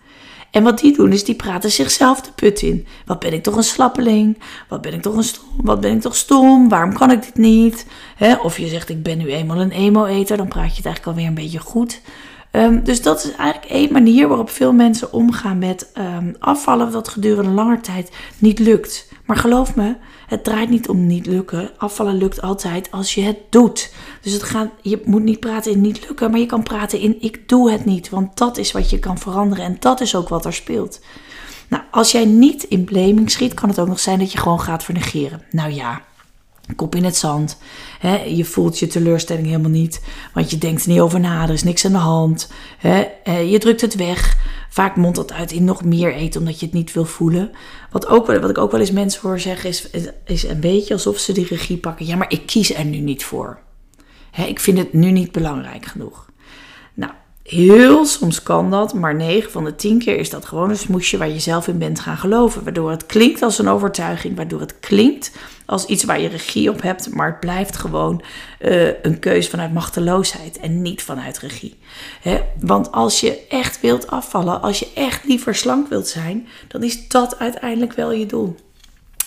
En 0.51 0.63
wat 0.63 0.79
die 0.79 0.97
doen 0.97 1.13
is, 1.13 1.25
die 1.25 1.35
praten 1.35 1.71
zichzelf 1.71 2.21
de 2.21 2.31
put 2.35 2.63
in. 2.63 2.87
Wat 3.07 3.19
ben 3.19 3.33
ik 3.33 3.43
toch 3.43 3.57
een 3.57 3.63
slappeling? 3.63 4.39
Wat 4.69 4.81
ben 4.81 4.95
ik 4.95 5.03
toch 5.03 5.17
een 5.17 5.25
stom? 5.25 5.45
Wat 5.57 5.81
ben 5.81 5.93
ik 5.93 6.01
toch 6.01 6.17
stom? 6.17 6.69
Waarom 6.69 6.93
kan 6.93 7.11
ik 7.11 7.23
dit 7.23 7.37
niet? 7.37 7.87
of 8.43 8.59
je 8.59 8.69
zegt, 8.69 8.89
ik 8.89 9.03
ben 9.03 9.19
nu 9.19 9.33
eenmaal 9.33 9.61
een 9.61 9.71
emo-eter, 9.71 10.37
dan 10.37 10.49
praat 10.49 10.71
je 10.71 10.77
het 10.77 10.87
eigenlijk 10.87 11.07
alweer 11.07 11.27
een 11.27 11.43
beetje 11.43 11.59
goed. 11.59 12.01
Ehm, 12.51 12.83
dus 12.83 13.03
dat 13.03 13.25
is 13.25 13.33
eigenlijk 13.33 13.73
één 13.73 13.93
manier 13.93 14.29
waarop 14.29 14.51
veel 14.51 14.73
mensen 14.73 15.13
omgaan 15.13 15.59
met 15.59 15.91
um, 15.99 16.37
afvallen 16.39 16.93
dat 16.93 17.09
gedurende 17.09 17.51
lange 17.51 17.81
tijd 17.81 18.11
niet 18.39 18.59
lukt. 18.59 19.09
Maar 19.27 19.37
geloof 19.37 19.75
me, 19.75 19.97
het 20.27 20.45
draait 20.45 20.69
niet 20.69 20.89
om 20.89 21.07
niet 21.07 21.27
lukken. 21.27 21.71
Afvallen 21.77 22.17
lukt 22.17 22.43
altijd 22.43 22.91
als 22.91 23.15
je 23.15 23.23
het 23.23 23.39
doet. 23.51 23.93
Dus 24.23 24.33
het 24.33 24.43
gaat, 24.43 24.69
je 24.83 25.03
moet 25.05 25.23
niet 25.23 25.41
praten 25.41 25.73
in 25.73 25.81
niet 25.81 26.07
lukken, 26.09 26.31
maar 26.31 26.41
je 26.41 26.47
kan 26.47 26.63
praten 26.63 27.01
in 27.01 27.23
ik 27.23 27.49
doe 27.49 27.71
het 27.71 27.85
niet. 27.85 28.09
Want 28.09 28.37
dat 28.37 28.57
is 28.57 28.73
wat 28.73 28.91
je 28.91 28.99
kan 28.99 29.19
veranderen 29.19 29.65
en 29.65 29.77
dat 29.81 30.01
is 30.01 30.15
ook 30.15 30.29
wat 30.29 30.45
er 30.45 30.53
speelt. 30.53 31.01
Nou, 31.69 31.83
als 31.91 32.13
jij 32.13 32.25
niet 32.25 32.63
in 32.63 32.85
blaming 32.85 33.31
schiet, 33.31 33.55
kan 33.55 33.69
het 33.69 33.79
ook 33.79 33.89
nog 33.89 34.01
zijn 34.01 34.19
dat 34.19 34.33
je 34.33 34.39
gewoon 34.39 34.61
gaat 34.61 34.85
vernegeren. 34.85 35.43
Nou 35.51 35.73
ja, 35.73 36.03
kop 36.75 36.95
in 36.95 37.05
het 37.05 37.17
zand. 37.17 37.59
je 38.27 38.45
voelt 38.45 38.79
je 38.79 38.87
teleurstelling 38.87 39.47
helemaal 39.47 39.71
niet, 39.71 40.03
want 40.35 40.51
je 40.51 40.59
denkt 40.59 40.87
niet 40.87 41.01
over 41.01 41.21
na, 41.21 41.43
er 41.43 41.53
is 41.53 41.63
niks 41.63 41.85
aan 41.85 41.93
de 41.93 41.99
hand. 41.99 42.51
je 43.25 43.57
drukt 43.59 43.81
het 43.81 43.95
weg. 43.95 44.45
Vaak 44.71 44.97
mondt 44.97 45.17
dat 45.17 45.33
uit 45.33 45.53
in 45.53 45.65
nog 45.65 45.85
meer 45.85 46.15
eten, 46.15 46.41
omdat 46.41 46.61
je 46.61 46.67
het 46.67 46.75
niet 46.75 46.93
wil 46.93 47.05
voelen. 47.05 47.51
Wat, 47.91 48.07
ook, 48.07 48.27
wat 48.27 48.51
ik 48.51 48.59
ook 48.59 48.71
wel 48.71 48.81
eens 48.81 48.91
mensen 48.91 49.21
hoor 49.23 49.41
zeggen, 49.41 49.69
is, 49.69 49.89
is 50.25 50.43
een 50.43 50.61
beetje 50.61 50.95
alsof 50.95 51.19
ze 51.19 51.33
die 51.33 51.47
regie 51.47 51.79
pakken. 51.79 52.07
Ja, 52.07 52.17
maar 52.17 52.33
ik 52.33 52.47
kies 52.47 52.75
er 52.75 52.85
nu 52.85 52.99
niet 52.99 53.25
voor. 53.25 53.59
ik 54.47 54.61
vind 54.61 54.79
het 54.79 54.93
nu 54.93 55.11
niet 55.11 55.33
belangrijk 55.33 55.87
genoeg. 55.87 56.27
Heel 57.47 58.05
soms 58.05 58.43
kan 58.43 58.71
dat, 58.71 58.95
maar 58.95 59.15
9 59.15 59.51
van 59.51 59.65
de 59.65 59.75
10 59.75 59.99
keer 59.99 60.19
is 60.19 60.31
dat 60.31 60.45
gewoon 60.45 60.71
een 60.71 60.77
smoesje 60.77 61.17
waar 61.17 61.29
je 61.29 61.39
zelf 61.39 61.69
in 61.69 61.79
bent 61.79 62.01
gaan 62.01 62.17
geloven. 62.17 62.65
Waardoor 62.65 62.91
het 62.91 63.07
klinkt 63.07 63.43
als 63.43 63.59
een 63.59 63.69
overtuiging, 63.69 64.37
waardoor 64.37 64.61
het 64.61 64.81
klinkt 64.81 65.31
als 65.67 65.87
iets 65.87 66.05
waar 66.05 66.21
je 66.21 66.29
regie 66.29 66.71
op 66.71 66.83
hebt, 66.83 67.15
maar 67.15 67.27
het 67.27 67.41
blijft 67.41 67.77
gewoon 67.77 68.23
uh, 68.61 69.03
een 69.03 69.19
keuze 69.19 69.51
vanuit 69.51 69.73
machteloosheid 69.73 70.59
en 70.59 70.83
niet 70.83 71.03
vanuit 71.03 71.39
regie. 71.39 71.79
Want 72.61 72.93
als 72.93 73.21
je 73.21 73.47
echt 73.49 73.81
wilt 73.81 74.07
afvallen, 74.07 74.63
als 74.63 74.79
je 74.79 74.89
echt 74.95 75.25
liever 75.25 75.55
slank 75.55 75.89
wilt 75.89 76.09
zijn, 76.09 76.49
dan 76.69 76.83
is 76.83 77.09
dat 77.09 77.39
uiteindelijk 77.39 77.93
wel 77.93 78.13
je 78.13 78.27
doel. 78.27 78.57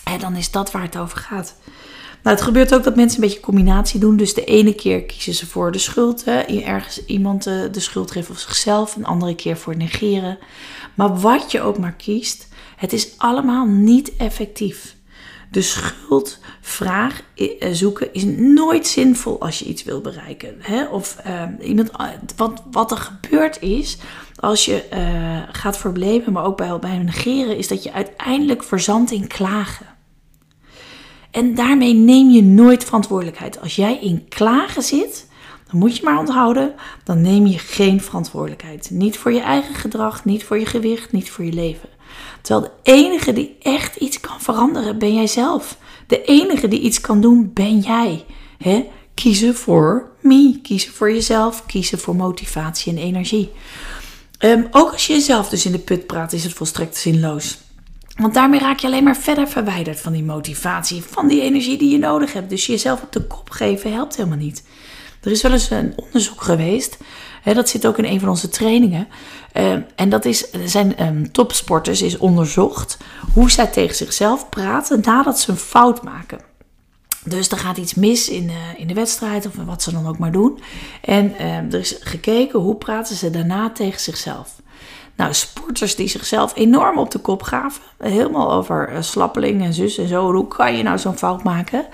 En 0.04 0.20
dan 0.20 0.36
is 0.36 0.52
dat 0.52 0.72
waar 0.72 0.82
het 0.82 0.98
over 0.98 1.18
gaat. 1.18 1.56
Nou, 2.24 2.36
het 2.36 2.46
gebeurt 2.46 2.74
ook 2.74 2.84
dat 2.84 2.96
mensen 2.96 3.22
een 3.22 3.28
beetje 3.28 3.44
combinatie 3.44 4.00
doen. 4.00 4.18
Dus 4.18 4.34
de 4.34 4.44
ene 4.44 4.74
keer 4.74 5.04
kiezen 5.04 5.34
ze 5.34 5.48
voor 5.48 5.72
de 5.72 5.78
schuld. 5.78 6.26
Hè, 6.26 6.40
ergens 6.40 7.06
iemand 7.06 7.44
de, 7.44 7.68
de 7.72 7.80
schuld 7.80 8.12
geven 8.12 8.32
of 8.32 8.40
zichzelf. 8.40 8.96
Een 8.96 9.06
andere 9.06 9.36
keer 9.36 9.58
voor 9.58 9.76
negeren. 9.76 10.38
Maar 10.94 11.20
wat 11.20 11.52
je 11.52 11.62
ook 11.62 11.78
maar 11.78 11.94
kiest, 11.94 12.48
het 12.76 12.94
is 12.94 13.14
allemaal 13.18 13.66
niet 13.66 14.16
effectief. 14.16 14.96
De 15.52 15.62
schuldvraag 15.62 17.22
eh, 17.36 17.70
zoeken 17.72 18.14
is 18.14 18.24
nooit 18.38 18.88
zinvol 18.88 19.42
als 19.42 19.60
je 19.60 19.66
iets 19.66 19.84
wil 19.84 20.02
bereiken. 20.02 20.56
Hè? 20.60 20.86
Of 20.86 21.18
uh, 21.28 21.44
iemand, 21.68 21.92
wat, 22.36 22.64
wat 22.72 22.92
er 22.92 22.98
gebeurt 22.98 23.62
is, 23.62 23.98
als 24.36 24.66
je 24.66 24.84
gaat 25.52 25.78
verblemen, 25.78 26.34
maar 26.34 26.44
ook 26.44 26.58
bij, 26.58 26.80
bij 26.80 26.98
negeren, 26.98 27.58
is 27.58 27.68
dat 27.68 27.84
je 27.84 27.94
uiteindelijk 27.94 28.64
verzandt 28.64 29.12
in 29.12 29.28
klagen. 29.28 29.86
En 31.32 31.56
daarmee 31.56 31.94
neem 31.94 32.30
je 32.30 32.44
nooit 32.44 32.84
verantwoordelijkheid. 32.84 33.62
Als 33.62 33.76
jij 33.76 34.00
in 34.02 34.26
klagen 34.30 34.82
zit, 34.82 35.28
dan 35.72 35.80
moet 35.80 35.98
je 35.98 36.04
maar 36.04 36.20
onthouden, 36.20 36.74
dan 37.04 37.22
neem 37.22 37.46
je 37.46 37.58
geen 37.58 38.02
verantwoordelijkheid. 38.02 38.90
Niet 38.90 39.18
voor 39.18 39.32
je 39.32 39.42
eigen 39.42 39.76
gedrag, 39.76 40.26
niet 40.26 40.44
voor 40.44 40.60
je 40.60 40.66
gewicht, 40.66 41.12
niet 41.12 41.30
voor 41.30 41.46
je 41.46 41.54
leven. 41.54 41.90
Terwijl 42.42 42.72
de 42.84 42.92
enige 42.92 43.34
die 43.34 43.56
echt 43.62 43.96
iets 43.96 44.20
kan 44.20 44.42
veranderen, 44.42 45.00
ben 45.00 45.14
jij 45.14 45.28
zelf. 45.28 45.78
De 46.08 46.24
enige 46.24 46.68
die 46.68 46.80
iets 46.80 47.02
kan 47.02 47.22
doen, 47.22 47.52
ben 47.54 47.80
jij. 47.80 48.26
He? 48.58 48.86
Kiezen 49.14 49.56
voor 49.56 50.10
me, 50.20 50.60
kiezen 50.64 50.94
voor 50.94 51.12
jezelf, 51.12 51.66
kiezen 51.66 52.00
voor 52.00 52.16
motivatie 52.16 52.92
en 52.92 52.98
energie. 52.98 53.52
Um, 54.40 54.68
ook 54.72 54.92
als 54.92 55.08
je 55.08 55.14
jezelf 55.14 55.50
dus 55.50 55.66
in 55.66 55.72
de 55.72 55.80
put 55.80 56.08
praat, 56.08 56.34
is 56.34 56.44
het 56.44 56.54
volstrekt 56.54 56.98
zinloos. 56.98 57.58
Want 58.20 58.34
daarmee 58.34 58.60
raak 58.60 58.80
je 58.80 58.88
alleen 58.88 59.04
maar 59.04 59.18
verder 59.18 59.48
verwijderd 59.48 60.00
van 60.00 60.12
die 60.12 60.24
motivatie, 60.24 61.04
van 61.04 61.28
die 61.28 61.42
energie 61.42 61.78
die 61.78 61.92
je 61.92 61.98
nodig 61.98 62.34
hebt. 62.34 62.50
Dus 62.50 62.66
jezelf 62.66 63.02
op 63.02 63.12
de 63.12 63.28
kop 63.28 63.50
geven 63.50 63.94
helpt 63.94 64.16
helemaal 64.16 64.38
niet. 64.38 64.64
Er 65.22 65.32
is 65.32 65.42
wel 65.42 65.52
eens 65.52 65.70
een 65.70 65.94
onderzoek 65.96 66.42
geweest, 66.42 66.98
hè, 67.42 67.54
dat 67.54 67.70
zit 67.70 67.86
ook 67.86 67.98
in 67.98 68.06
een 68.06 68.20
van 68.20 68.30
onze 68.30 68.50
trainingen. 68.50 69.08
Uh, 69.54 69.72
en 69.96 70.10
dat 70.10 70.26
is, 70.26 70.52
zijn 70.66 71.06
um, 71.06 71.32
topsporters 71.32 72.02
is 72.02 72.18
onderzocht 72.18 72.98
hoe 73.34 73.52
zij 73.52 73.68
tegen 73.68 73.96
zichzelf 73.96 74.50
praten 74.50 75.02
nadat 75.02 75.40
ze 75.40 75.52
een 75.52 75.58
fout 75.58 76.04
maken. 76.04 76.40
Dus 77.24 77.50
er 77.50 77.58
gaat 77.58 77.78
iets 77.78 77.94
mis 77.94 78.30
in, 78.30 78.44
uh, 78.44 78.56
in 78.78 78.88
de 78.88 78.94
wedstrijd 78.94 79.46
of 79.46 79.54
wat 79.66 79.84
ze 79.84 79.92
dan 79.92 80.08
ook 80.08 80.18
maar 80.18 80.32
doen. 80.32 80.60
En 81.02 81.32
uh, 81.32 81.56
er 81.58 81.80
is 81.80 81.98
gekeken 82.00 82.60
hoe 82.60 82.76
praten 82.76 83.16
ze 83.16 83.30
daarna 83.30 83.70
tegen 83.70 84.00
zichzelf. 84.00 84.62
Nou, 85.20 85.34
sporters 85.34 85.96
die 85.96 86.08
zichzelf 86.08 86.56
enorm 86.56 86.98
op 86.98 87.12
de 87.12 87.20
kop 87.20 87.44
gaven. 87.44 87.82
Helemaal 87.98 88.52
over 88.52 88.92
uh, 88.92 89.02
slappeling 89.02 89.64
en 89.64 89.74
zus 89.74 89.98
en 89.98 90.08
zo. 90.08 90.34
Hoe 90.34 90.48
kan 90.48 90.78
je 90.78 90.84
nou 90.84 90.98
zo'n 90.98 91.18
fout 91.18 91.44
maken? 91.44 91.86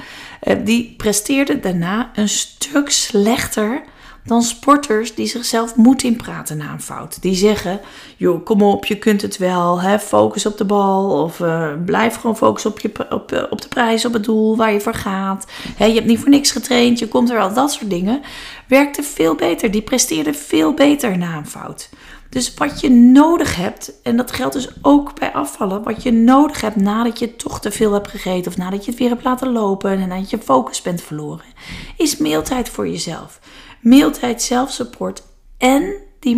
Uh, 0.43 0.55
die 0.63 0.93
presteerden 0.97 1.61
daarna 1.61 2.11
een 2.15 2.29
stuk 2.29 2.89
slechter 2.89 3.83
dan 4.25 4.41
sporters 4.41 5.15
die 5.15 5.27
zichzelf 5.27 5.75
moed 5.75 6.03
inpraten 6.03 6.57
na 6.57 6.71
een 6.71 6.81
fout. 6.81 7.21
Die 7.21 7.35
zeggen, 7.35 7.79
joh, 8.17 8.45
kom 8.45 8.61
op, 8.61 8.85
je 8.85 8.97
kunt 8.97 9.21
het 9.21 9.37
wel. 9.37 9.81
Hè? 9.81 9.99
Focus 9.99 10.45
op 10.45 10.57
de 10.57 10.65
bal. 10.65 11.23
Of 11.23 11.39
uh, 11.39 11.71
blijf 11.85 12.15
gewoon 12.15 12.37
focussen 12.37 12.71
op, 12.71 12.79
je, 12.79 12.91
op, 13.09 13.47
op 13.49 13.61
de 13.61 13.67
prijs, 13.67 14.05
op 14.05 14.13
het 14.13 14.23
doel 14.23 14.55
waar 14.55 14.73
je 14.73 14.81
voor 14.81 14.93
gaat. 14.93 15.45
Hè, 15.75 15.85
je 15.85 15.93
hebt 15.93 16.07
niet 16.07 16.19
voor 16.19 16.29
niks 16.29 16.51
getraind, 16.51 16.99
je 16.99 17.07
komt 17.07 17.29
er 17.29 17.35
wel. 17.35 17.53
Dat 17.53 17.71
soort 17.71 17.89
dingen 17.89 18.21
werkte 18.67 19.03
veel 19.03 19.35
beter. 19.35 19.71
Die 19.71 19.81
presteerden 19.81 20.35
veel 20.35 20.73
beter 20.73 21.17
na 21.17 21.37
een 21.37 21.47
fout. 21.47 21.89
Dus 22.29 22.53
wat 22.53 22.79
je 22.79 22.89
nodig 22.89 23.55
hebt, 23.55 24.01
en 24.03 24.17
dat 24.17 24.31
geldt 24.31 24.53
dus 24.53 24.69
ook 24.81 25.19
bij 25.19 25.33
afvallen, 25.33 25.83
wat 25.83 26.03
je 26.03 26.11
nodig 26.11 26.61
hebt 26.61 26.75
nadat 26.75 27.19
je 27.19 27.35
toch 27.35 27.59
te 27.59 27.71
veel 27.71 27.91
hebt 27.91 28.07
gegeten 28.07 28.51
of 28.51 28.57
nadat 28.57 28.85
je 28.85 28.91
het 28.91 28.99
weer 28.99 29.09
hebt 29.09 29.23
laten 29.23 29.51
lopen 29.51 29.91
en 29.91 30.07
nadat 30.07 30.29
je 30.29 30.37
focus 30.37 30.81
bent 30.81 31.01
verloren, 31.01 31.45
is 31.97 32.17
meeltijd 32.17 32.69
voor 32.69 32.87
jezelf. 32.87 33.39
Meeltijd, 33.79 34.41
zelfsupport 34.41 35.23
en 35.57 35.93
die 36.19 36.35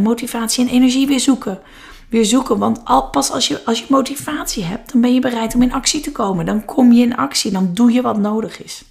motivatie 0.00 0.64
en 0.64 0.72
energie 0.72 1.06
weer 1.06 1.20
zoeken. 1.20 1.60
Weer 2.08 2.24
zoeken, 2.24 2.58
want 2.58 2.80
al, 2.84 3.10
pas 3.10 3.30
als 3.30 3.48
je, 3.48 3.64
als 3.64 3.78
je 3.78 3.86
motivatie 3.88 4.64
hebt, 4.64 4.92
dan 4.92 5.00
ben 5.00 5.14
je 5.14 5.20
bereid 5.20 5.54
om 5.54 5.62
in 5.62 5.72
actie 5.72 6.00
te 6.00 6.12
komen. 6.12 6.46
Dan 6.46 6.64
kom 6.64 6.92
je 6.92 7.02
in 7.02 7.16
actie, 7.16 7.50
dan 7.50 7.70
doe 7.74 7.92
je 7.92 8.02
wat 8.02 8.18
nodig 8.18 8.62
is. 8.62 8.84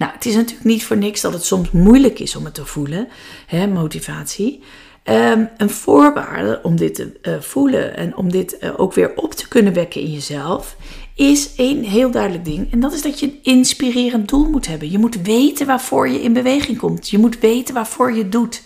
Nou, 0.00 0.12
het 0.12 0.26
is 0.26 0.34
natuurlijk 0.34 0.64
niet 0.64 0.84
voor 0.84 0.96
niks 0.96 1.20
dat 1.20 1.32
het 1.32 1.44
soms 1.44 1.70
moeilijk 1.70 2.18
is 2.18 2.36
om 2.36 2.44
het 2.44 2.54
te 2.54 2.66
voelen, 2.66 3.08
hè, 3.46 3.66
motivatie. 3.66 4.62
Um, 5.04 5.48
een 5.56 5.70
voorwaarde 5.70 6.60
om 6.62 6.76
dit 6.76 6.94
te 6.94 7.18
uh, 7.22 7.40
voelen 7.40 7.96
en 7.96 8.16
om 8.16 8.30
dit 8.30 8.56
uh, 8.60 8.70
ook 8.76 8.92
weer 8.92 9.12
op 9.16 9.34
te 9.34 9.48
kunnen 9.48 9.72
wekken 9.72 10.00
in 10.00 10.12
jezelf, 10.12 10.76
is 11.14 11.54
één 11.54 11.82
heel 11.82 12.10
duidelijk 12.10 12.44
ding. 12.44 12.72
En 12.72 12.80
dat 12.80 12.92
is 12.92 13.02
dat 13.02 13.20
je 13.20 13.26
een 13.26 13.38
inspirerend 13.42 14.28
doel 14.28 14.50
moet 14.50 14.66
hebben. 14.66 14.90
Je 14.90 14.98
moet 14.98 15.22
weten 15.22 15.66
waarvoor 15.66 16.08
je 16.08 16.22
in 16.22 16.32
beweging 16.32 16.78
komt. 16.78 17.08
Je 17.08 17.18
moet 17.18 17.38
weten 17.38 17.74
waarvoor 17.74 18.12
je 18.12 18.28
doet. 18.28 18.62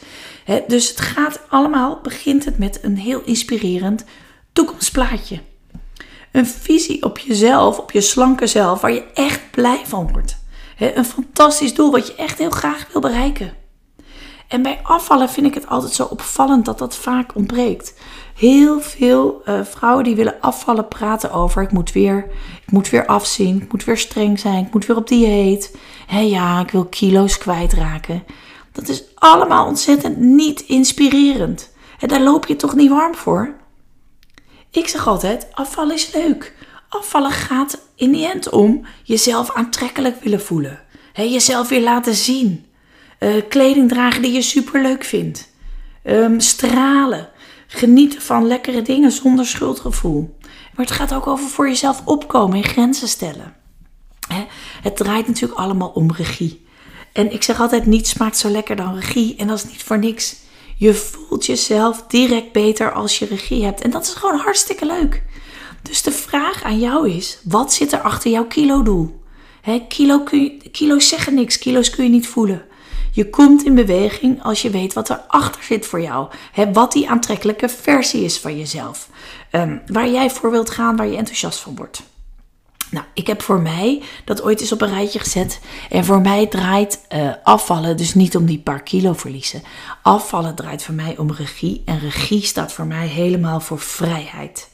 Dus 0.67 0.89
het 0.89 1.01
gaat 1.01 1.41
allemaal, 1.49 2.01
begint 2.03 2.45
het 2.45 2.59
met 2.59 2.79
een 2.83 2.97
heel 2.97 3.23
inspirerend 3.25 4.05
toekomstplaatje. 4.53 5.39
Een 6.33 6.47
visie 6.47 7.03
op 7.03 7.19
jezelf, 7.19 7.79
op 7.79 7.91
je 7.91 8.01
slanke 8.01 8.47
zelf, 8.47 8.81
waar 8.81 8.93
je 8.93 9.05
echt 9.15 9.51
blij 9.51 9.81
van 9.85 10.13
wordt. 10.13 10.43
Een 10.79 11.05
fantastisch 11.05 11.75
doel 11.75 11.91
wat 11.91 12.07
je 12.07 12.15
echt 12.15 12.39
heel 12.39 12.51
graag 12.51 12.87
wil 12.93 13.01
bereiken. 13.01 13.53
En 14.49 14.63
bij 14.63 14.81
afvallen 14.83 15.29
vind 15.29 15.47
ik 15.47 15.55
het 15.55 15.69
altijd 15.69 15.93
zo 15.93 16.05
opvallend 16.05 16.65
dat 16.65 16.79
dat 16.79 16.97
vaak 16.97 17.35
ontbreekt. 17.35 17.95
Heel 18.35 18.81
veel 18.81 19.43
uh, 19.47 19.61
vrouwen 19.65 20.05
die 20.05 20.15
willen 20.15 20.41
afvallen 20.41 20.89
praten 20.89 21.33
over 21.33 21.63
ik 21.63 21.73
moet, 21.73 21.93
weer, 21.93 22.27
ik 22.67 22.73
moet 22.73 22.91
weer 22.91 23.07
afzien, 23.07 23.63
ik 23.63 23.73
moet 23.73 23.85
weer 23.85 23.99
streng 23.99 24.39
zijn, 24.39 24.67
ik 24.67 24.73
moet 24.73 24.87
weer 24.87 24.97
op 24.97 25.09
dieet. 25.09 25.77
Hé 26.07 26.21
ja, 26.21 26.61
ik 26.61 26.71
wil 26.71 26.85
kilo's 26.85 27.39
kwijtraken. 27.39 28.25
Dat 28.73 28.89
is 28.89 29.05
allemaal 29.15 29.67
ontzettend 29.67 30.19
niet 30.19 30.61
inspirerend. 30.61 31.73
En 31.99 32.09
daar 32.09 32.23
loop 32.23 32.47
je 32.47 32.57
toch 32.57 32.75
niet 32.75 32.91
warm 32.91 33.15
voor? 33.15 33.55
Ik 34.71 34.89
zeg 34.89 35.07
altijd, 35.07 35.47
afvallen 35.53 35.95
is 35.95 36.13
leuk. 36.13 36.54
Afvallen 36.95 37.31
gaat 37.31 37.79
in 37.95 38.13
die 38.13 38.27
end 38.27 38.49
om 38.49 38.87
jezelf 39.03 39.55
aantrekkelijk 39.55 40.23
willen 40.23 40.41
voelen. 40.41 40.81
Jezelf 41.15 41.69
weer 41.69 41.83
laten 41.83 42.15
zien. 42.15 42.67
Uh, 43.21 43.43
kleding 43.49 43.89
dragen 43.89 44.23
die 44.23 44.33
je 44.33 44.43
super 44.43 44.83
leuk 44.83 45.05
vindt. 45.05 45.53
Um, 46.05 46.41
stralen. 46.41 47.29
Genieten 47.67 48.23
van 48.23 48.47
lekkere 48.47 48.83
dingen 48.83 49.13
zonder 49.13 49.47
schuldgevoel. 49.47 50.37
Maar 50.75 50.87
het 50.87 50.95
gaat 50.95 51.15
ook 51.15 51.27
over 51.27 51.49
voor 51.49 51.69
jezelf 51.69 52.03
opkomen 52.05 52.57
en 52.57 52.69
grenzen 52.69 53.09
stellen. 53.09 53.57
Het 54.83 54.97
draait 54.97 55.27
natuurlijk 55.27 55.61
allemaal 55.61 55.89
om 55.89 56.13
regie. 56.13 56.67
En 57.13 57.33
ik 57.33 57.43
zeg 57.43 57.61
altijd: 57.61 57.87
niets 57.87 58.11
smaakt 58.11 58.37
zo 58.37 58.49
lekker 58.49 58.77
dan 58.77 58.95
regie. 58.95 59.37
En 59.37 59.47
dat 59.47 59.59
is 59.59 59.65
niet 59.65 59.83
voor 59.83 59.99
niks. 59.99 60.37
Je 60.77 60.95
voelt 60.95 61.47
jezelf 61.47 62.05
direct 62.09 62.53
beter 62.53 62.93
als 62.93 63.19
je 63.19 63.27
regie 63.27 63.65
hebt. 63.65 63.81
En 63.81 63.91
dat 63.91 64.03
is 64.03 64.15
gewoon 64.15 64.39
hartstikke 64.39 64.87
leuk. 64.87 65.23
Dus 65.91 66.03
de 66.03 66.13
vraag 66.13 66.63
aan 66.63 66.79
jou 66.79 67.11
is: 67.11 67.39
wat 67.43 67.73
zit 67.73 67.93
er 67.93 68.01
achter 68.01 68.31
jouw 68.31 68.47
kilo-doel? 68.47 69.23
kilo 69.89 70.23
kilo's 70.73 71.09
zeggen 71.09 71.35
niks, 71.35 71.59
kilo's 71.59 71.91
kun 71.91 72.05
je 72.05 72.11
niet 72.11 72.27
voelen. 72.27 72.65
Je 73.13 73.31
komt 73.31 73.65
in 73.65 73.75
beweging 73.75 74.43
als 74.43 74.63
je 74.63 74.71
weet 74.71 74.93
wat 74.93 75.11
erachter 75.11 75.63
zit 75.63 75.87
voor 75.87 76.01
jou. 76.01 76.29
He, 76.53 76.73
wat 76.73 76.93
die 76.93 77.11
aantrekkelijke 77.11 77.69
versie 77.69 78.25
is 78.25 78.39
van 78.39 78.59
jezelf. 78.59 79.09
Um, 79.53 79.83
waar 79.87 80.09
jij 80.09 80.31
voor 80.31 80.51
wilt 80.51 80.71
gaan, 80.71 80.97
waar 80.97 81.07
je 81.07 81.17
enthousiast 81.17 81.59
van 81.59 81.77
wordt. 81.77 82.03
Nou, 82.91 83.07
ik 83.15 83.27
heb 83.27 83.43
voor 83.43 83.61
mij 83.61 84.03
dat 84.25 84.43
ooit 84.43 84.61
eens 84.61 84.73
op 84.73 84.81
een 84.81 84.89
rijtje 84.89 85.19
gezet. 85.19 85.61
En 85.91 86.05
voor 86.05 86.21
mij 86.21 86.47
draait 86.47 87.01
uh, 87.15 87.33
afvallen 87.43 87.97
dus 87.97 88.15
niet 88.15 88.37
om 88.37 88.47
die 88.47 88.59
paar 88.59 88.83
kilo 88.83 89.13
verliezen. 89.13 89.63
Afvallen 90.03 90.55
draait 90.55 90.83
voor 90.83 90.95
mij 90.95 91.19
om 91.19 91.33
regie. 91.33 91.83
En 91.85 91.99
regie 91.99 92.43
staat 92.43 92.73
voor 92.73 92.87
mij 92.87 93.07
helemaal 93.07 93.61
voor 93.61 93.79
vrijheid. 93.79 94.69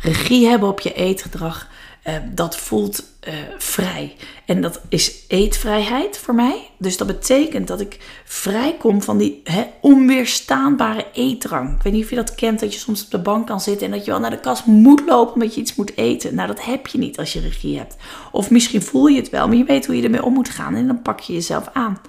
Regie 0.00 0.46
hebben 0.46 0.68
op 0.68 0.80
je 0.80 0.92
eetgedrag 0.92 1.68
uh, 2.06 2.14
dat 2.32 2.56
voelt 2.56 3.04
uh, 3.28 3.34
vrij. 3.58 4.16
En 4.46 4.62
dat 4.62 4.80
is 4.88 5.24
eetvrijheid 5.28 6.18
voor 6.18 6.34
mij. 6.34 6.70
Dus 6.78 6.96
dat 6.96 7.06
betekent 7.06 7.68
dat 7.68 7.80
ik 7.80 8.22
vrij 8.24 8.76
kom 8.78 9.02
van 9.02 9.18
die 9.18 9.40
hè, 9.44 9.64
onweerstaanbare 9.80 11.06
eetdrang. 11.12 11.76
Ik 11.76 11.82
weet 11.82 11.92
niet 11.92 12.04
of 12.04 12.10
je 12.10 12.16
dat 12.16 12.34
kent, 12.34 12.60
dat 12.60 12.72
je 12.72 12.78
soms 12.78 13.04
op 13.04 13.10
de 13.10 13.18
bank 13.18 13.46
kan 13.46 13.60
zitten 13.60 13.86
en 13.86 13.92
dat 13.92 14.04
je 14.04 14.10
wel 14.10 14.20
naar 14.20 14.30
de 14.30 14.40
kast 14.40 14.66
moet 14.66 15.02
lopen 15.06 15.34
omdat 15.34 15.54
je 15.54 15.60
iets 15.60 15.74
moet 15.74 15.96
eten. 15.96 16.34
Nou, 16.34 16.48
dat 16.48 16.64
heb 16.64 16.86
je 16.86 16.98
niet 16.98 17.18
als 17.18 17.32
je 17.32 17.40
regie 17.40 17.78
hebt. 17.78 17.96
Of 18.32 18.50
misschien 18.50 18.82
voel 18.82 19.06
je 19.06 19.20
het 19.20 19.30
wel, 19.30 19.48
maar 19.48 19.56
je 19.56 19.64
weet 19.64 19.86
hoe 19.86 19.96
je 19.96 20.02
ermee 20.02 20.24
om 20.24 20.32
moet 20.32 20.50
gaan 20.50 20.74
en 20.74 20.86
dan 20.86 21.02
pak 21.02 21.20
je 21.20 21.32
jezelf 21.32 21.68
aan. 21.72 22.00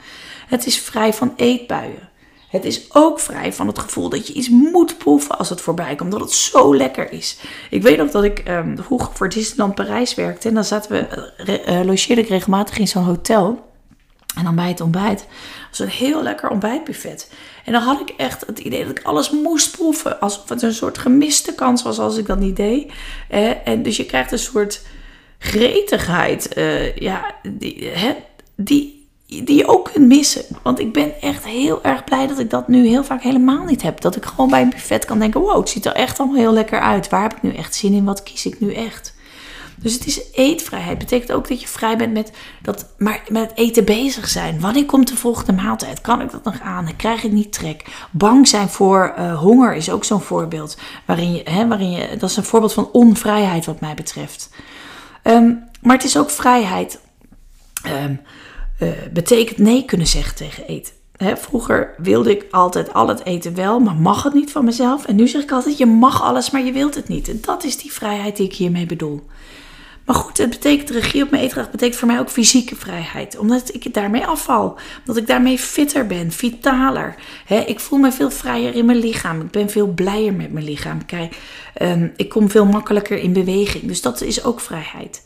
Het 0.47 0.65
is 0.65 0.79
vrij 0.79 1.13
van 1.13 1.33
eetbuien. 1.35 2.09
Het 2.51 2.65
is 2.65 2.93
ook 2.93 3.19
vrij 3.19 3.53
van 3.53 3.67
het 3.67 3.79
gevoel 3.79 4.09
dat 4.09 4.27
je 4.27 4.33
iets 4.33 4.49
moet 4.49 4.97
proeven 4.97 5.37
als 5.37 5.49
het 5.49 5.61
voorbij 5.61 5.95
komt, 5.95 6.13
omdat 6.13 6.29
het 6.29 6.37
zo 6.37 6.75
lekker 6.75 7.11
is. 7.11 7.37
Ik 7.69 7.81
weet 7.81 7.97
nog 7.97 8.11
dat 8.11 8.23
ik 8.23 8.43
um, 8.47 8.77
vroeger 8.77 9.13
voor 9.13 9.29
Disneyland 9.29 9.75
Parijs 9.75 10.15
werkte 10.15 10.47
en 10.47 10.53
dan 10.53 10.63
zaten 10.63 10.91
we, 10.91 11.65
uh, 11.67 11.85
logeerde 11.85 12.21
ik 12.21 12.27
regelmatig 12.27 12.77
in 12.77 12.87
zo'n 12.87 13.03
hotel. 13.03 13.69
En 14.35 14.43
dan 14.43 14.55
bij 14.55 14.67
het 14.67 14.81
ontbijt 14.81 15.27
was 15.69 15.79
een 15.79 15.87
heel 15.87 16.23
lekker 16.23 16.49
ontbijtbuffet. 16.49 17.31
En 17.65 17.71
dan 17.71 17.81
had 17.81 17.99
ik 17.99 18.09
echt 18.09 18.45
het 18.45 18.59
idee 18.59 18.85
dat 18.85 18.97
ik 18.97 19.05
alles 19.05 19.29
moest 19.29 19.71
proeven. 19.71 20.19
Alsof 20.19 20.49
het 20.49 20.61
een 20.61 20.73
soort 20.73 20.97
gemiste 20.97 21.55
kans 21.55 21.83
was 21.83 21.99
als 21.99 22.17
ik 22.17 22.25
dat 22.25 22.39
niet 22.39 22.55
deed. 22.55 22.91
Eh, 23.29 23.67
en 23.67 23.83
dus 23.83 23.97
je 23.97 24.05
krijgt 24.05 24.31
een 24.31 24.39
soort 24.39 24.81
gretigheid. 25.37 26.49
Ja, 26.95 27.35
die, 27.43 27.87
hè, 27.87 28.15
die, 28.55 29.00
die 29.31 29.55
je 29.55 29.67
ook 29.67 29.89
kunt 29.93 30.07
missen. 30.07 30.43
Want 30.63 30.79
ik 30.79 30.93
ben 30.93 31.21
echt 31.21 31.45
heel 31.45 31.83
erg 31.83 32.03
blij 32.03 32.27
dat 32.27 32.39
ik 32.39 32.49
dat 32.49 32.67
nu 32.67 32.87
heel 32.87 33.03
vaak 33.03 33.21
helemaal 33.21 33.65
niet 33.65 33.81
heb. 33.81 34.01
Dat 34.01 34.15
ik 34.15 34.25
gewoon 34.25 34.49
bij 34.49 34.61
een 34.61 34.69
buffet 34.69 35.05
kan 35.05 35.19
denken: 35.19 35.41
wow, 35.41 35.59
het 35.59 35.69
ziet 35.69 35.85
er 35.85 35.95
echt 35.95 36.19
allemaal 36.19 36.37
heel 36.37 36.53
lekker 36.53 36.79
uit. 36.79 37.09
Waar 37.09 37.21
heb 37.21 37.33
ik 37.33 37.41
nu 37.41 37.53
echt 37.53 37.75
zin 37.75 37.93
in? 37.93 38.05
Wat 38.05 38.23
kies 38.23 38.45
ik 38.45 38.59
nu 38.59 38.73
echt? 38.73 39.13
Dus 39.75 39.93
het 39.93 40.05
is 40.05 40.21
eetvrijheid. 40.31 40.97
Betekent 40.97 41.31
ook 41.31 41.47
dat 41.47 41.61
je 41.61 41.67
vrij 41.67 41.97
bent 41.97 42.13
met, 42.13 42.31
dat, 42.61 42.93
maar 42.97 43.23
met 43.27 43.49
het 43.49 43.57
eten 43.57 43.85
bezig 43.85 44.27
zijn. 44.27 44.59
Wanneer 44.59 44.85
komt 44.85 45.07
de 45.07 45.15
volgende 45.15 45.61
maaltijd? 45.61 46.01
Kan 46.01 46.21
ik 46.21 46.31
dat 46.31 46.43
nog 46.43 46.59
aan? 46.61 46.95
Krijg 46.95 47.23
ik 47.23 47.31
niet 47.31 47.53
trek? 47.53 47.85
Bang 48.11 48.47
zijn 48.47 48.69
voor 48.69 49.13
uh, 49.17 49.39
honger 49.39 49.75
is 49.75 49.89
ook 49.89 50.03
zo'n 50.03 50.21
voorbeeld. 50.21 50.77
Waarin 51.05 51.33
je, 51.33 51.41
hè, 51.43 51.67
waarin 51.67 51.91
je, 51.91 52.17
dat 52.17 52.29
is 52.29 52.37
een 52.37 52.43
voorbeeld 52.43 52.73
van 52.73 52.89
onvrijheid 52.91 53.65
wat 53.65 53.79
mij 53.79 53.93
betreft. 53.93 54.49
Um, 55.23 55.63
maar 55.81 55.95
het 55.95 56.05
is 56.05 56.17
ook 56.17 56.29
vrijheid. 56.29 56.99
Um, 58.03 58.21
uh, 58.81 58.89
betekent 59.13 59.57
nee 59.57 59.85
kunnen 59.85 60.07
zeggen 60.07 60.35
tegen 60.35 60.67
eten. 60.67 60.93
vroeger 61.17 61.93
wilde 61.97 62.31
ik 62.31 62.45
altijd 62.51 62.93
al 62.93 63.07
het 63.07 63.25
eten 63.25 63.55
wel, 63.55 63.79
maar 63.79 63.95
mag 63.95 64.23
het 64.23 64.33
niet 64.33 64.51
van 64.51 64.65
mezelf. 64.65 65.05
En 65.05 65.15
nu 65.15 65.27
zeg 65.27 65.41
ik 65.41 65.51
altijd: 65.51 65.77
je 65.77 65.85
mag 65.85 66.21
alles, 66.23 66.51
maar 66.51 66.63
je 66.63 66.71
wilt 66.71 66.95
het 66.95 67.07
niet. 67.07 67.29
En 67.29 67.39
dat 67.41 67.63
is 67.63 67.77
die 67.77 67.91
vrijheid 67.91 68.37
die 68.37 68.45
ik 68.45 68.55
hiermee 68.55 68.85
bedoel. 68.85 69.21
Maar 70.05 70.15
goed, 70.15 70.37
het 70.37 70.49
betekent 70.49 70.89
regie 70.89 71.23
op 71.23 71.29
mijn 71.29 71.43
eetgedrag 71.43 71.71
betekent 71.71 71.97
voor 71.99 72.07
mij 72.07 72.19
ook 72.19 72.29
fysieke 72.29 72.75
vrijheid. 72.75 73.37
Omdat 73.37 73.73
ik 73.73 73.93
daarmee 73.93 74.25
afval. 74.25 74.77
Omdat 74.99 75.17
ik 75.17 75.27
daarmee 75.27 75.57
fitter 75.57 76.07
ben, 76.07 76.31
vitaler. 76.31 77.15
ik 77.65 77.79
voel 77.79 77.99
me 77.99 78.11
veel 78.11 78.31
vrijer 78.31 78.75
in 78.75 78.85
mijn 78.85 78.97
lichaam. 78.97 79.41
Ik 79.41 79.51
ben 79.51 79.69
veel 79.69 79.87
blijer 79.87 80.33
met 80.33 80.51
mijn 80.51 80.65
lichaam. 80.65 81.05
Kijk, 81.05 81.37
ehm, 81.73 82.07
ik 82.15 82.29
kom 82.29 82.49
veel 82.49 82.65
makkelijker 82.65 83.17
in 83.17 83.33
beweging. 83.33 83.83
Dus 83.83 84.01
dat 84.01 84.21
is 84.21 84.43
ook 84.43 84.59
vrijheid. 84.59 85.23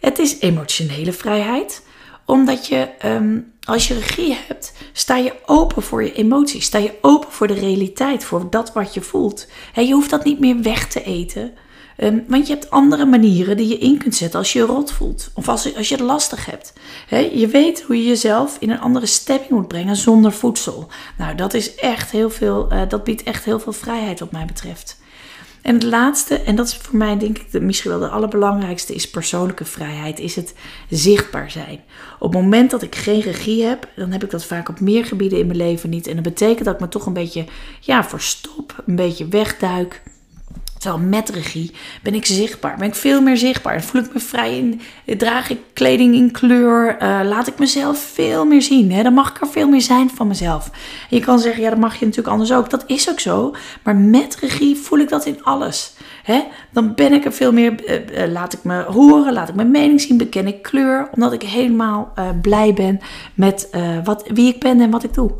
Het 0.00 0.18
is 0.18 0.38
emotionele 0.40 1.12
vrijheid 1.12 1.82
omdat 2.28 2.66
je, 2.66 2.88
um, 3.04 3.52
als 3.62 3.88
je 3.88 3.94
regie 3.94 4.36
hebt, 4.46 4.72
sta 4.92 5.16
je 5.16 5.34
open 5.46 5.82
voor 5.82 6.02
je 6.02 6.12
emoties. 6.12 6.64
Sta 6.64 6.78
je 6.78 6.94
open 7.00 7.32
voor 7.32 7.46
de 7.46 7.54
realiteit, 7.54 8.24
voor 8.24 8.50
dat 8.50 8.72
wat 8.72 8.94
je 8.94 9.00
voelt. 9.00 9.46
He, 9.72 9.80
je 9.80 9.92
hoeft 9.92 10.10
dat 10.10 10.24
niet 10.24 10.40
meer 10.40 10.62
weg 10.62 10.88
te 10.88 11.02
eten. 11.02 11.52
Um, 11.96 12.24
want 12.28 12.46
je 12.46 12.52
hebt 12.52 12.70
andere 12.70 13.04
manieren 13.04 13.56
die 13.56 13.68
je 13.68 13.78
in 13.78 13.98
kunt 13.98 14.14
zetten 14.14 14.38
als 14.38 14.52
je 14.52 14.58
je 14.58 14.64
rot 14.64 14.92
voelt. 14.92 15.30
Of 15.34 15.48
als, 15.48 15.76
als 15.76 15.88
je 15.88 15.94
het 15.94 16.04
lastig 16.04 16.46
hebt. 16.46 16.72
He, 17.06 17.18
je 17.18 17.46
weet 17.46 17.82
hoe 17.82 17.96
je 17.96 18.08
jezelf 18.08 18.56
in 18.60 18.70
een 18.70 18.80
andere 18.80 19.06
stemming 19.06 19.50
moet 19.50 19.68
brengen 19.68 19.96
zonder 19.96 20.32
voedsel. 20.32 20.88
Nou, 21.18 21.34
dat 21.34 21.54
is 21.54 21.74
echt 21.74 22.10
heel 22.10 22.30
veel, 22.30 22.72
uh, 22.72 22.82
dat 22.88 23.04
biedt 23.04 23.22
echt 23.22 23.44
heel 23.44 23.60
veel 23.60 23.72
vrijheid 23.72 24.20
wat 24.20 24.32
mij 24.32 24.44
betreft. 24.44 24.98
En 25.62 25.74
het 25.74 25.82
laatste, 25.82 26.40
en 26.40 26.56
dat 26.56 26.66
is 26.66 26.76
voor 26.76 26.96
mij 26.96 27.18
denk 27.18 27.38
ik 27.38 27.50
de, 27.50 27.60
misschien 27.60 27.90
wel 27.90 28.00
de 28.00 28.08
allerbelangrijkste, 28.08 28.94
is 28.94 29.10
persoonlijke 29.10 29.64
vrijheid, 29.64 30.18
is 30.18 30.36
het 30.36 30.54
zichtbaar 30.90 31.50
zijn. 31.50 31.80
Op 32.18 32.32
het 32.32 32.42
moment 32.42 32.70
dat 32.70 32.82
ik 32.82 32.94
geen 32.94 33.20
regie 33.20 33.64
heb, 33.64 33.88
dan 33.96 34.12
heb 34.12 34.24
ik 34.24 34.30
dat 34.30 34.44
vaak 34.44 34.68
op 34.68 34.80
meer 34.80 35.04
gebieden 35.04 35.38
in 35.38 35.46
mijn 35.46 35.58
leven 35.58 35.90
niet. 35.90 36.06
En 36.06 36.14
dat 36.14 36.24
betekent 36.24 36.64
dat 36.64 36.74
ik 36.74 36.80
me 36.80 36.88
toch 36.88 37.06
een 37.06 37.12
beetje 37.12 37.44
ja, 37.80 38.04
verstop, 38.04 38.82
een 38.86 38.96
beetje 38.96 39.28
wegduik. 39.28 40.02
Terwijl 40.78 41.02
met 41.02 41.28
regie 41.28 41.72
ben 42.02 42.14
ik 42.14 42.26
zichtbaar, 42.26 42.76
ben 42.76 42.88
ik 42.88 42.94
veel 42.94 43.20
meer 43.20 43.36
zichtbaar. 43.36 43.82
Voel 43.82 44.02
ik 44.02 44.12
me 44.12 44.20
vrij 44.20 44.58
in, 44.58 44.80
draag 45.18 45.50
ik 45.50 45.58
kleding 45.72 46.14
in 46.14 46.30
kleur, 46.30 46.96
uh, 47.02 47.20
laat 47.24 47.46
ik 47.46 47.58
mezelf 47.58 47.98
veel 47.98 48.44
meer 48.44 48.62
zien. 48.62 48.92
Hè? 48.92 49.02
Dan 49.02 49.12
mag 49.12 49.30
ik 49.30 49.40
er 49.40 49.48
veel 49.48 49.68
meer 49.68 49.80
zijn 49.80 50.10
van 50.10 50.26
mezelf. 50.26 50.70
Je 51.08 51.20
kan 51.20 51.38
zeggen, 51.38 51.62
ja, 51.62 51.70
dat 51.70 51.78
mag 51.78 51.98
je 51.98 52.04
natuurlijk 52.04 52.32
anders 52.32 52.52
ook. 52.52 52.70
Dat 52.70 52.84
is 52.86 53.10
ook 53.10 53.20
zo. 53.20 53.54
Maar 53.82 53.96
met 53.96 54.36
regie 54.36 54.76
voel 54.76 54.98
ik 54.98 55.08
dat 55.08 55.26
in 55.26 55.44
alles. 55.44 55.94
Hè? 56.22 56.44
Dan 56.72 56.94
ben 56.94 57.12
ik 57.12 57.24
er 57.24 57.32
veel 57.32 57.52
meer, 57.52 57.74
uh, 57.88 58.26
uh, 58.26 58.32
laat 58.32 58.52
ik 58.52 58.64
me 58.64 58.82
horen, 58.82 59.32
laat 59.32 59.48
ik 59.48 59.54
mijn 59.54 59.70
mening 59.70 60.00
zien, 60.00 60.16
beken 60.16 60.46
ik 60.46 60.62
kleur. 60.62 61.08
Omdat 61.14 61.32
ik 61.32 61.42
helemaal 61.42 62.12
blij 62.42 62.72
ben 62.74 63.00
met 63.34 63.68
wat, 64.04 64.24
wie 64.32 64.54
ik 64.54 64.60
ben 64.60 64.80
en 64.80 64.90
wat 64.90 65.04
ik 65.04 65.14
doe. 65.14 65.32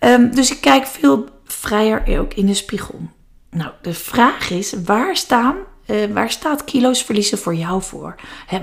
Um, 0.00 0.34
dus 0.34 0.50
ik 0.50 0.60
kijk 0.60 0.86
veel 0.86 1.24
vrijer 1.44 2.18
ook 2.18 2.34
in 2.34 2.46
de 2.46 2.54
spiegel. 2.54 3.00
Nou, 3.50 3.70
de 3.82 3.94
vraag 3.94 4.50
is, 4.50 4.74
waar, 4.84 5.16
staan, 5.16 5.56
uh, 5.86 6.04
waar 6.12 6.30
staat 6.30 6.64
kilo's 6.64 7.02
verliezen 7.02 7.38
voor 7.38 7.54
jou 7.54 7.82
voor? 7.82 8.14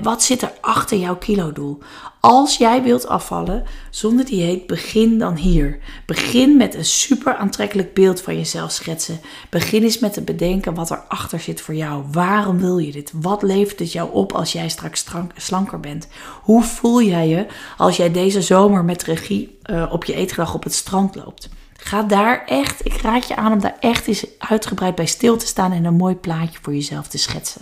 wat 0.02 0.24
zit 0.24 0.42
er 0.42 0.54
achter 0.62 0.98
jouw 0.98 1.18
kilodoel? 1.18 1.80
Als 2.20 2.58
jij 2.58 2.84
wilt 2.84 3.08
afvallen 3.08 3.64
zonder 3.90 4.26
dieet, 4.26 4.68
begin 4.68 5.18
dan 5.18 5.36
hier. 5.36 5.80
Begin 6.06 6.58
met 6.58 6.76
een 6.76 6.86
super 6.86 7.36
aantrekkelijk 7.36 7.94
beeld 7.94 8.22
van 8.22 8.36
jezelf 8.36 8.72
schetsen. 8.72 9.20
Begin 9.50 9.84
eens 9.84 10.00
met 10.00 10.14
te 10.14 10.22
bedenken 10.22 10.74
wat 10.74 10.90
er 10.90 11.04
achter 11.08 11.40
zit 11.40 11.62
voor 11.62 11.76
jou. 11.76 12.04
Waarom 12.12 12.60
wil 12.60 12.78
je 12.78 12.92
dit? 12.92 13.12
Wat 13.16 13.42
levert 13.42 13.80
het 13.80 13.92
jou 13.92 14.14
op 14.14 14.32
als 14.32 14.52
jij 14.52 14.70
straks 14.70 15.06
slanker 15.36 15.80
bent? 15.80 16.08
Hoe 16.42 16.64
voel 16.64 17.02
jij 17.02 17.28
je 17.28 17.48
als 17.78 17.98
jij 17.98 18.12
deze 18.12 18.42
zomer 18.42 18.84
met 18.84 19.04
regie 19.04 19.58
uh, 19.66 19.92
op 19.92 20.04
je 20.04 20.14
eetgedrag 20.14 20.54
op 20.54 20.64
het 20.64 20.74
strand 20.74 21.16
loopt? 21.16 21.50
Ga 21.78 22.04
daar 22.04 22.46
echt, 22.46 22.86
ik 22.86 23.02
raad 23.02 23.28
je 23.28 23.36
aan 23.36 23.52
om 23.52 23.60
daar 23.60 23.78
echt 23.80 24.08
eens 24.08 24.26
uitgebreid 24.38 24.96
bij 24.96 25.06
stil 25.06 25.38
te 25.38 25.46
staan 25.46 25.72
en 25.72 25.86
een 25.86 25.94
mooi 25.94 26.16
plaatje 26.16 26.60
voor 26.62 26.74
jezelf 26.74 27.08
te 27.08 27.18
schetsen. 27.18 27.62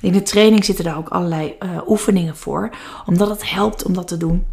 In 0.00 0.12
de 0.12 0.22
training 0.22 0.64
zitten 0.64 0.84
daar 0.84 0.96
ook 0.96 1.08
allerlei 1.08 1.56
uh, 1.60 1.88
oefeningen 1.88 2.36
voor, 2.36 2.70
omdat 3.06 3.28
het 3.28 3.50
helpt 3.50 3.84
om 3.84 3.92
dat 3.92 4.08
te 4.08 4.16
doen. 4.16 4.46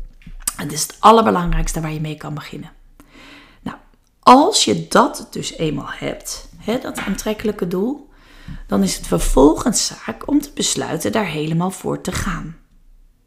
Het 0.55 0.71
is 0.71 0.81
het 0.81 0.95
allerbelangrijkste 0.99 1.81
waar 1.81 1.93
je 1.93 2.01
mee 2.01 2.17
kan 2.17 2.33
beginnen. 2.33 2.71
Nou, 3.61 3.77
als 4.19 4.65
je 4.65 4.87
dat 4.87 5.27
dus 5.31 5.57
eenmaal 5.57 5.91
hebt, 5.91 6.49
hè, 6.57 6.79
dat 6.79 6.99
aantrekkelijke 6.99 7.67
doel, 7.67 8.09
dan 8.67 8.83
is 8.83 8.95
het 8.95 9.07
vervolgens 9.07 9.85
zaak 9.85 10.27
om 10.27 10.41
te 10.41 10.51
besluiten 10.53 11.11
daar 11.11 11.25
helemaal 11.25 11.71
voor 11.71 12.01
te 12.01 12.11
gaan. 12.11 12.55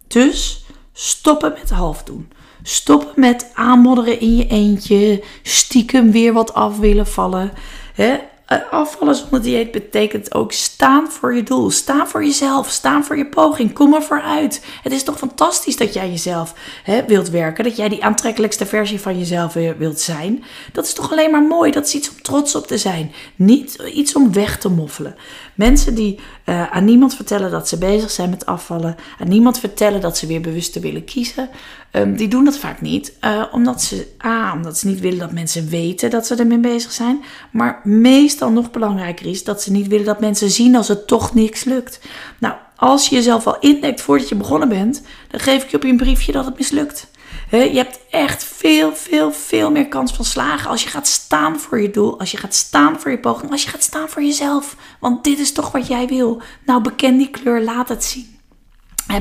Dus 0.06 0.64
stoppen 0.92 1.52
met 1.52 1.70
half 1.70 2.02
doen. 2.02 2.32
Stoppen 2.66 3.12
met 3.14 3.50
aanmodderen 3.54 4.20
in 4.20 4.36
je 4.36 4.46
eentje. 4.46 5.22
Stiekem 5.42 6.10
weer 6.10 6.32
wat 6.32 6.54
af 6.54 6.78
willen 6.78 7.06
vallen. 7.06 7.52
Hè? 7.94 8.18
Eh, 8.46 8.58
afvallen 8.70 9.14
zonder 9.14 9.42
dieet 9.42 9.70
betekent 9.70 10.34
ook 10.34 10.52
staan 10.52 11.10
voor 11.10 11.34
je 11.34 11.42
doel. 11.42 11.70
Staan 11.70 12.08
voor 12.08 12.24
jezelf. 12.24 12.70
Staan 12.70 13.04
voor 13.04 13.16
je 13.16 13.26
poging. 13.26 13.72
Kom 13.72 13.94
er 13.94 14.02
vooruit. 14.02 14.64
Het 14.82 14.92
is 14.92 15.02
toch 15.02 15.18
fantastisch 15.18 15.76
dat 15.76 15.94
jij 15.94 16.10
jezelf 16.10 16.54
hè, 16.84 17.04
wilt 17.06 17.30
werken. 17.30 17.64
Dat 17.64 17.76
jij 17.76 17.88
die 17.88 18.04
aantrekkelijkste 18.04 18.66
versie 18.66 19.00
van 19.00 19.18
jezelf 19.18 19.52
wilt 19.52 20.00
zijn. 20.00 20.44
Dat 20.72 20.84
is 20.84 20.92
toch 20.92 21.12
alleen 21.12 21.30
maar 21.30 21.42
mooi. 21.42 21.70
Dat 21.70 21.86
is 21.86 21.94
iets 21.94 22.10
om 22.10 22.22
trots 22.22 22.54
op 22.54 22.66
te 22.66 22.78
zijn. 22.78 23.12
Niet 23.36 23.82
iets 23.94 24.14
om 24.14 24.32
weg 24.32 24.58
te 24.58 24.68
moffelen. 24.68 25.16
Mensen 25.54 25.94
die 25.94 26.18
uh, 26.44 26.70
aan 26.70 26.84
niemand 26.84 27.14
vertellen 27.14 27.50
dat 27.50 27.68
ze 27.68 27.78
bezig 27.78 28.10
zijn 28.10 28.30
met 28.30 28.46
afvallen. 28.46 28.96
Aan 29.18 29.28
niemand 29.28 29.58
vertellen 29.58 30.00
dat 30.00 30.18
ze 30.18 30.26
weer 30.26 30.40
bewust 30.40 30.80
willen 30.80 31.04
kiezen. 31.04 31.50
Um, 31.96 32.16
die 32.16 32.28
doen 32.28 32.44
dat 32.44 32.58
vaak 32.58 32.80
niet. 32.80 33.12
Uh, 33.20 33.44
omdat 33.52 33.82
ze, 33.82 34.06
A, 34.24 34.52
omdat 34.52 34.78
ze 34.78 34.86
niet 34.86 35.00
willen 35.00 35.18
dat 35.18 35.32
mensen 35.32 35.68
weten 35.68 36.10
dat 36.10 36.26
ze 36.26 36.34
ermee 36.34 36.58
bezig 36.58 36.92
zijn. 36.92 37.24
Maar 37.50 37.80
meestal 37.84 38.50
nog 38.50 38.70
belangrijker 38.70 39.26
is 39.26 39.44
dat 39.44 39.62
ze 39.62 39.72
niet 39.72 39.88
willen 39.88 40.06
dat 40.06 40.20
mensen 40.20 40.50
zien 40.50 40.76
als 40.76 40.88
het 40.88 41.06
toch 41.06 41.34
niks 41.34 41.64
lukt. 41.64 42.00
Nou, 42.38 42.54
als 42.76 43.08
je 43.08 43.14
jezelf 43.14 43.46
al 43.46 43.58
indekt 43.58 44.00
voordat 44.00 44.28
je 44.28 44.34
begonnen 44.34 44.68
bent, 44.68 45.02
dan 45.30 45.40
geef 45.40 45.62
ik 45.62 45.70
je 45.70 45.76
op 45.76 45.82
je 45.82 45.88
een 45.88 45.96
briefje 45.96 46.32
dat 46.32 46.44
het 46.44 46.58
mislukt. 46.58 47.06
Je 47.50 47.76
hebt 47.76 47.98
echt 48.10 48.44
veel, 48.44 48.94
veel, 48.94 49.32
veel 49.32 49.70
meer 49.70 49.88
kans 49.88 50.12
van 50.12 50.24
slagen 50.24 50.70
als 50.70 50.82
je 50.82 50.88
gaat 50.88 51.06
staan 51.06 51.60
voor 51.60 51.80
je 51.80 51.90
doel, 51.90 52.18
als 52.18 52.30
je 52.30 52.36
gaat 52.36 52.54
staan 52.54 53.00
voor 53.00 53.10
je 53.10 53.18
poging, 53.18 53.50
als 53.50 53.62
je 53.62 53.70
gaat 53.70 53.82
staan 53.82 54.08
voor 54.08 54.22
jezelf. 54.22 54.76
Want 55.00 55.24
dit 55.24 55.38
is 55.38 55.52
toch 55.52 55.72
wat 55.72 55.86
jij 55.86 56.06
wil. 56.06 56.42
Nou, 56.66 56.82
beken 56.82 57.16
die 57.16 57.30
kleur, 57.30 57.62
laat 57.62 57.88
het 57.88 58.04
zien. 58.04 58.33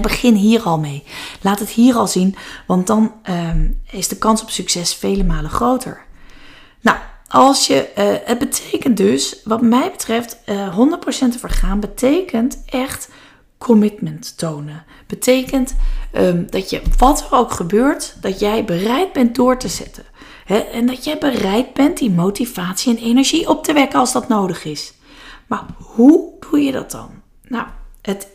Begin 0.01 0.35
hier 0.35 0.61
al 0.61 0.79
mee. 0.79 1.03
Laat 1.41 1.59
het 1.59 1.69
hier 1.69 1.95
al 1.95 2.07
zien, 2.07 2.35
want 2.67 2.87
dan 2.87 3.13
um, 3.29 3.81
is 3.91 4.07
de 4.07 4.17
kans 4.17 4.41
op 4.41 4.49
succes 4.49 4.95
vele 4.95 5.23
malen 5.23 5.49
groter. 5.49 6.05
Nou, 6.81 6.97
als 7.27 7.67
je, 7.67 7.89
uh, 7.97 8.27
het 8.27 8.39
betekent 8.39 8.97
dus, 8.97 9.41
wat 9.43 9.61
mij 9.61 9.91
betreft, 9.91 10.37
uh, 10.45 10.65
eh, 10.65 10.75
100% 10.75 11.31
te 11.31 11.39
vergaan, 11.39 11.79
betekent 11.79 12.63
echt 12.65 13.09
commitment 13.57 14.37
tonen. 14.37 14.85
Betekent 15.07 15.75
um, 16.13 16.47
dat 16.49 16.69
je, 16.69 16.81
wat 16.97 17.19
er 17.19 17.37
ook 17.37 17.51
gebeurt, 17.51 18.15
dat 18.21 18.39
jij 18.39 18.65
bereid 18.65 19.13
bent 19.13 19.35
door 19.35 19.57
te 19.57 19.67
zetten. 19.67 20.03
En 20.71 20.85
dat 20.85 21.03
jij 21.03 21.17
bereid 21.17 21.73
bent 21.73 21.97
die 21.97 22.11
motivatie 22.11 22.97
en 22.97 23.03
energie 23.03 23.49
op 23.49 23.63
te 23.63 23.73
wekken 23.73 23.99
als 23.99 24.11
dat 24.11 24.27
nodig 24.27 24.65
is. 24.65 24.93
Maar 25.47 25.65
hoe 25.77 26.31
doe 26.39 26.59
je 26.59 26.71
dat 26.71 26.91
dan? 26.91 27.09
Nou, 27.47 27.67
het 28.01 28.27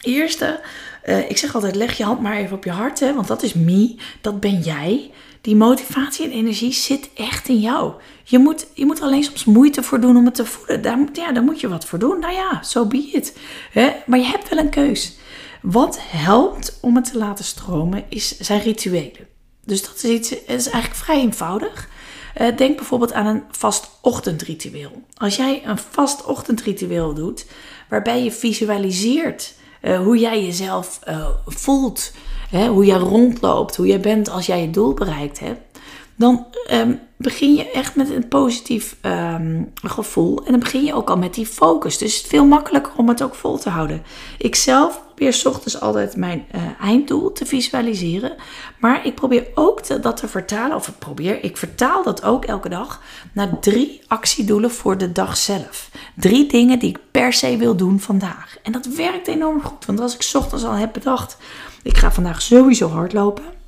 Eerste, 0.00 0.60
uh, 1.04 1.30
ik 1.30 1.38
zeg 1.38 1.54
altijd, 1.54 1.74
leg 1.74 1.96
je 1.96 2.04
hand 2.04 2.20
maar 2.20 2.36
even 2.36 2.56
op 2.56 2.64
je 2.64 2.70
hart, 2.70 3.00
hè, 3.00 3.14
want 3.14 3.28
dat 3.28 3.42
is 3.42 3.52
me, 3.52 3.96
dat 4.20 4.40
ben 4.40 4.60
jij. 4.60 5.10
Die 5.40 5.56
motivatie 5.56 6.24
en 6.24 6.30
energie 6.30 6.72
zit 6.72 7.10
echt 7.14 7.48
in 7.48 7.60
jou. 7.60 7.92
Je 8.24 8.38
moet, 8.38 8.66
je 8.74 8.86
moet 8.86 9.00
alleen 9.00 9.24
soms 9.24 9.44
moeite 9.44 9.82
voor 9.82 10.00
doen 10.00 10.16
om 10.16 10.24
het 10.24 10.34
te 10.34 10.44
voelen. 10.44 10.82
Daar, 10.82 10.98
ja, 11.12 11.32
daar 11.32 11.42
moet 11.42 11.60
je 11.60 11.68
wat 11.68 11.84
voor 11.84 11.98
doen. 11.98 12.20
Nou 12.20 12.32
ja, 12.32 12.62
zo 12.62 12.80
so 12.80 12.86
be 12.86 13.10
it. 13.12 13.38
Hè? 13.72 13.90
Maar 14.06 14.18
je 14.18 14.24
hebt 14.24 14.48
wel 14.48 14.58
een 14.58 14.70
keus. 14.70 15.16
Wat 15.62 15.98
helpt 16.00 16.78
om 16.80 16.96
het 16.96 17.12
te 17.12 17.18
laten 17.18 17.44
stromen, 17.44 18.04
is, 18.08 18.38
zijn 18.38 18.60
rituelen. 18.60 19.28
Dus 19.64 19.82
dat 19.82 19.94
is, 20.02 20.10
iets, 20.10 20.30
is 20.30 20.46
eigenlijk 20.46 20.94
vrij 20.94 21.20
eenvoudig. 21.20 21.88
Uh, 22.40 22.56
denk 22.56 22.76
bijvoorbeeld 22.76 23.12
aan 23.12 23.26
een 23.26 23.42
vast 23.50 23.90
ochtendritueel. 24.00 25.02
Als 25.14 25.36
jij 25.36 25.62
een 25.64 25.78
vast 25.78 26.24
ochtendritueel 26.24 27.14
doet, 27.14 27.46
waarbij 27.88 28.24
je 28.24 28.32
visualiseert 28.32 29.54
uh, 29.82 29.98
hoe 29.98 30.18
jij 30.18 30.44
jezelf 30.44 31.00
uh, 31.08 31.26
voelt, 31.46 32.12
hè, 32.50 32.68
hoe 32.68 32.84
jij 32.84 32.98
rondloopt, 32.98 33.76
hoe 33.76 33.86
jij 33.86 34.00
bent 34.00 34.30
als 34.30 34.46
jij 34.46 34.60
je 34.60 34.70
doel 34.70 34.94
bereikt 34.94 35.40
hebt, 35.40 35.78
dan 36.16 36.46
um, 36.72 37.00
begin 37.16 37.54
je 37.54 37.70
echt 37.70 37.96
met 37.96 38.10
een 38.10 38.28
positief 38.28 38.96
um, 39.02 39.72
gevoel 39.74 40.44
en 40.44 40.50
dan 40.50 40.60
begin 40.60 40.84
je 40.84 40.94
ook 40.94 41.10
al 41.10 41.16
met 41.16 41.34
die 41.34 41.46
focus. 41.46 41.98
Dus 41.98 42.16
het 42.16 42.24
is 42.24 42.28
veel 42.28 42.44
makkelijker 42.44 42.92
om 42.96 43.08
het 43.08 43.22
ook 43.22 43.34
vol 43.34 43.58
te 43.58 43.68
houden. 43.68 44.02
Ik 44.38 44.54
zelf 44.54 45.02
probeer 45.20 45.38
s 45.38 45.46
ochtends 45.46 45.80
altijd 45.80 46.16
mijn 46.16 46.46
uh, 46.54 46.62
einddoel 46.80 47.32
te 47.32 47.46
visualiseren, 47.46 48.36
maar 48.78 49.06
ik 49.06 49.14
probeer 49.14 49.46
ook 49.54 49.80
te, 49.80 50.00
dat 50.00 50.16
te 50.16 50.28
vertalen, 50.28 50.76
of 50.76 50.88
ik 50.88 50.98
probeer, 50.98 51.44
ik 51.44 51.56
vertaal 51.56 52.02
dat 52.02 52.22
ook 52.22 52.44
elke 52.44 52.68
dag 52.68 53.02
naar 53.32 53.58
drie 53.58 54.00
actiedoelen 54.06 54.70
voor 54.70 54.98
de 54.98 55.12
dag 55.12 55.36
zelf. 55.36 55.90
Drie 56.16 56.48
dingen 56.48 56.78
die 56.78 56.88
ik 56.88 56.98
per 57.10 57.32
se 57.32 57.56
wil 57.56 57.76
doen 57.76 58.00
vandaag. 58.00 58.56
En 58.62 58.72
dat 58.72 58.86
werkt 58.86 59.28
enorm 59.28 59.62
goed, 59.62 59.86
want 59.86 60.00
als 60.00 60.14
ik 60.14 60.22
s 60.22 60.34
ochtends 60.34 60.64
al 60.64 60.72
heb 60.72 60.92
bedacht, 60.92 61.36
ik 61.82 61.96
ga 61.96 62.12
vandaag 62.12 62.42
sowieso 62.42 62.88
hardlopen 62.88 63.59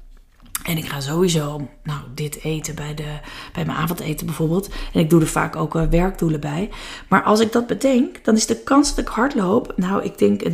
en 0.63 0.77
ik 0.77 0.89
ga 0.89 1.01
sowieso 1.01 1.69
nou, 1.83 2.01
dit 2.15 2.43
eten 2.43 2.75
bij, 2.75 2.95
de, 2.95 3.19
bij 3.53 3.65
mijn 3.65 3.79
avondeten 3.79 4.27
bijvoorbeeld. 4.27 4.69
En 4.93 5.01
ik 5.01 5.11
doe 5.11 5.21
er 5.21 5.27
vaak 5.27 5.57
ook 5.57 5.75
uh, 5.75 5.83
werkdoelen 5.91 6.41
bij. 6.41 6.71
Maar 7.09 7.23
als 7.23 7.41
ik 7.41 7.53
dat 7.53 7.67
bedenk, 7.67 8.25
dan 8.25 8.35
is 8.35 8.47
de 8.47 8.63
kans 8.63 8.95
dat 8.95 8.99
ik 8.99 9.11
hardloop, 9.11 9.73
nou 9.77 10.03
ik 10.03 10.19
denk 10.19 10.43
99%. 10.43 10.51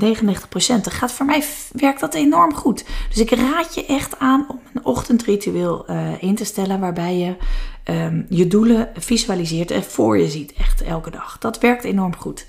Dan 0.67 0.83
gaat 0.91 1.13
voor 1.13 1.27
mij 1.27 1.45
werkt 1.73 2.01
dat 2.01 2.15
enorm 2.15 2.55
goed. 2.55 2.85
Dus 3.09 3.19
ik 3.19 3.31
raad 3.31 3.75
je 3.75 3.87
echt 3.87 4.19
aan 4.19 4.47
om 4.49 4.61
een 4.75 4.85
ochtendritueel 4.85 5.85
uh, 5.91 6.23
in 6.23 6.35
te 6.35 6.45
stellen 6.45 6.81
waarbij 6.81 7.17
je 7.17 7.35
um, 7.93 8.27
je 8.29 8.47
doelen 8.47 8.89
visualiseert 8.97 9.71
en 9.71 9.83
voor 9.83 10.19
je 10.19 10.29
ziet 10.29 10.53
echt 10.53 10.83
elke 10.83 11.11
dag. 11.11 11.39
Dat 11.39 11.59
werkt 11.59 11.85
enorm 11.85 12.17
goed. 12.17 12.47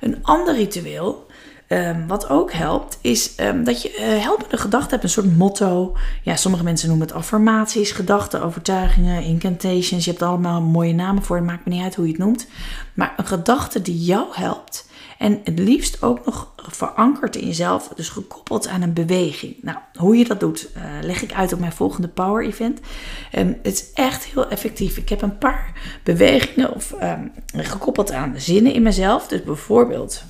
Een 0.00 0.18
ander 0.22 0.54
ritueel 0.54 1.26
Um, 1.72 2.06
wat 2.06 2.28
ook 2.28 2.52
helpt, 2.52 2.98
is 3.00 3.32
um, 3.40 3.64
dat 3.64 3.82
je 3.82 3.96
uh, 3.98 4.22
helpende 4.22 4.56
gedachten 4.56 4.90
hebt, 4.90 5.02
een 5.02 5.08
soort 5.08 5.36
motto. 5.36 5.96
Ja, 6.22 6.36
sommige 6.36 6.64
mensen 6.64 6.88
noemen 6.88 7.06
het 7.06 7.16
affirmaties, 7.16 7.92
gedachten, 7.92 8.42
overtuigingen, 8.42 9.22
incantations. 9.22 10.04
Je 10.04 10.10
hebt 10.10 10.22
allemaal 10.22 10.60
mooie 10.60 10.94
namen 10.94 11.22
voor, 11.22 11.36
het 11.36 11.44
maakt 11.44 11.64
me 11.64 11.72
niet 11.72 11.82
uit 11.82 11.94
hoe 11.94 12.06
je 12.06 12.12
het 12.12 12.20
noemt. 12.20 12.46
Maar 12.94 13.14
een 13.16 13.26
gedachte 13.26 13.82
die 13.82 13.98
jou 13.98 14.26
helpt 14.30 14.88
en 15.18 15.40
het 15.44 15.58
liefst 15.58 16.02
ook 16.02 16.24
nog 16.24 16.52
verankerd 16.56 17.36
in 17.36 17.46
jezelf, 17.46 17.88
dus 17.94 18.08
gekoppeld 18.08 18.68
aan 18.68 18.82
een 18.82 18.92
beweging. 18.92 19.56
Nou, 19.60 19.78
hoe 19.98 20.16
je 20.16 20.24
dat 20.24 20.40
doet, 20.40 20.68
uh, 20.76 20.82
leg 21.02 21.22
ik 21.22 21.32
uit 21.32 21.52
op 21.52 21.58
mijn 21.58 21.72
volgende 21.72 22.08
Power 22.08 22.44
Event. 22.44 22.80
Um, 23.38 23.58
het 23.62 23.72
is 23.72 23.92
echt 23.94 24.24
heel 24.24 24.48
effectief. 24.48 24.96
Ik 24.96 25.08
heb 25.08 25.22
een 25.22 25.38
paar 25.38 25.72
bewegingen 26.02 26.74
of 26.74 26.94
gekoppeld 27.56 28.12
aan 28.12 28.34
zinnen 28.36 28.72
in 28.72 28.82
mezelf. 28.82 29.28
Dus 29.28 29.42
bijvoorbeeld 29.42 30.24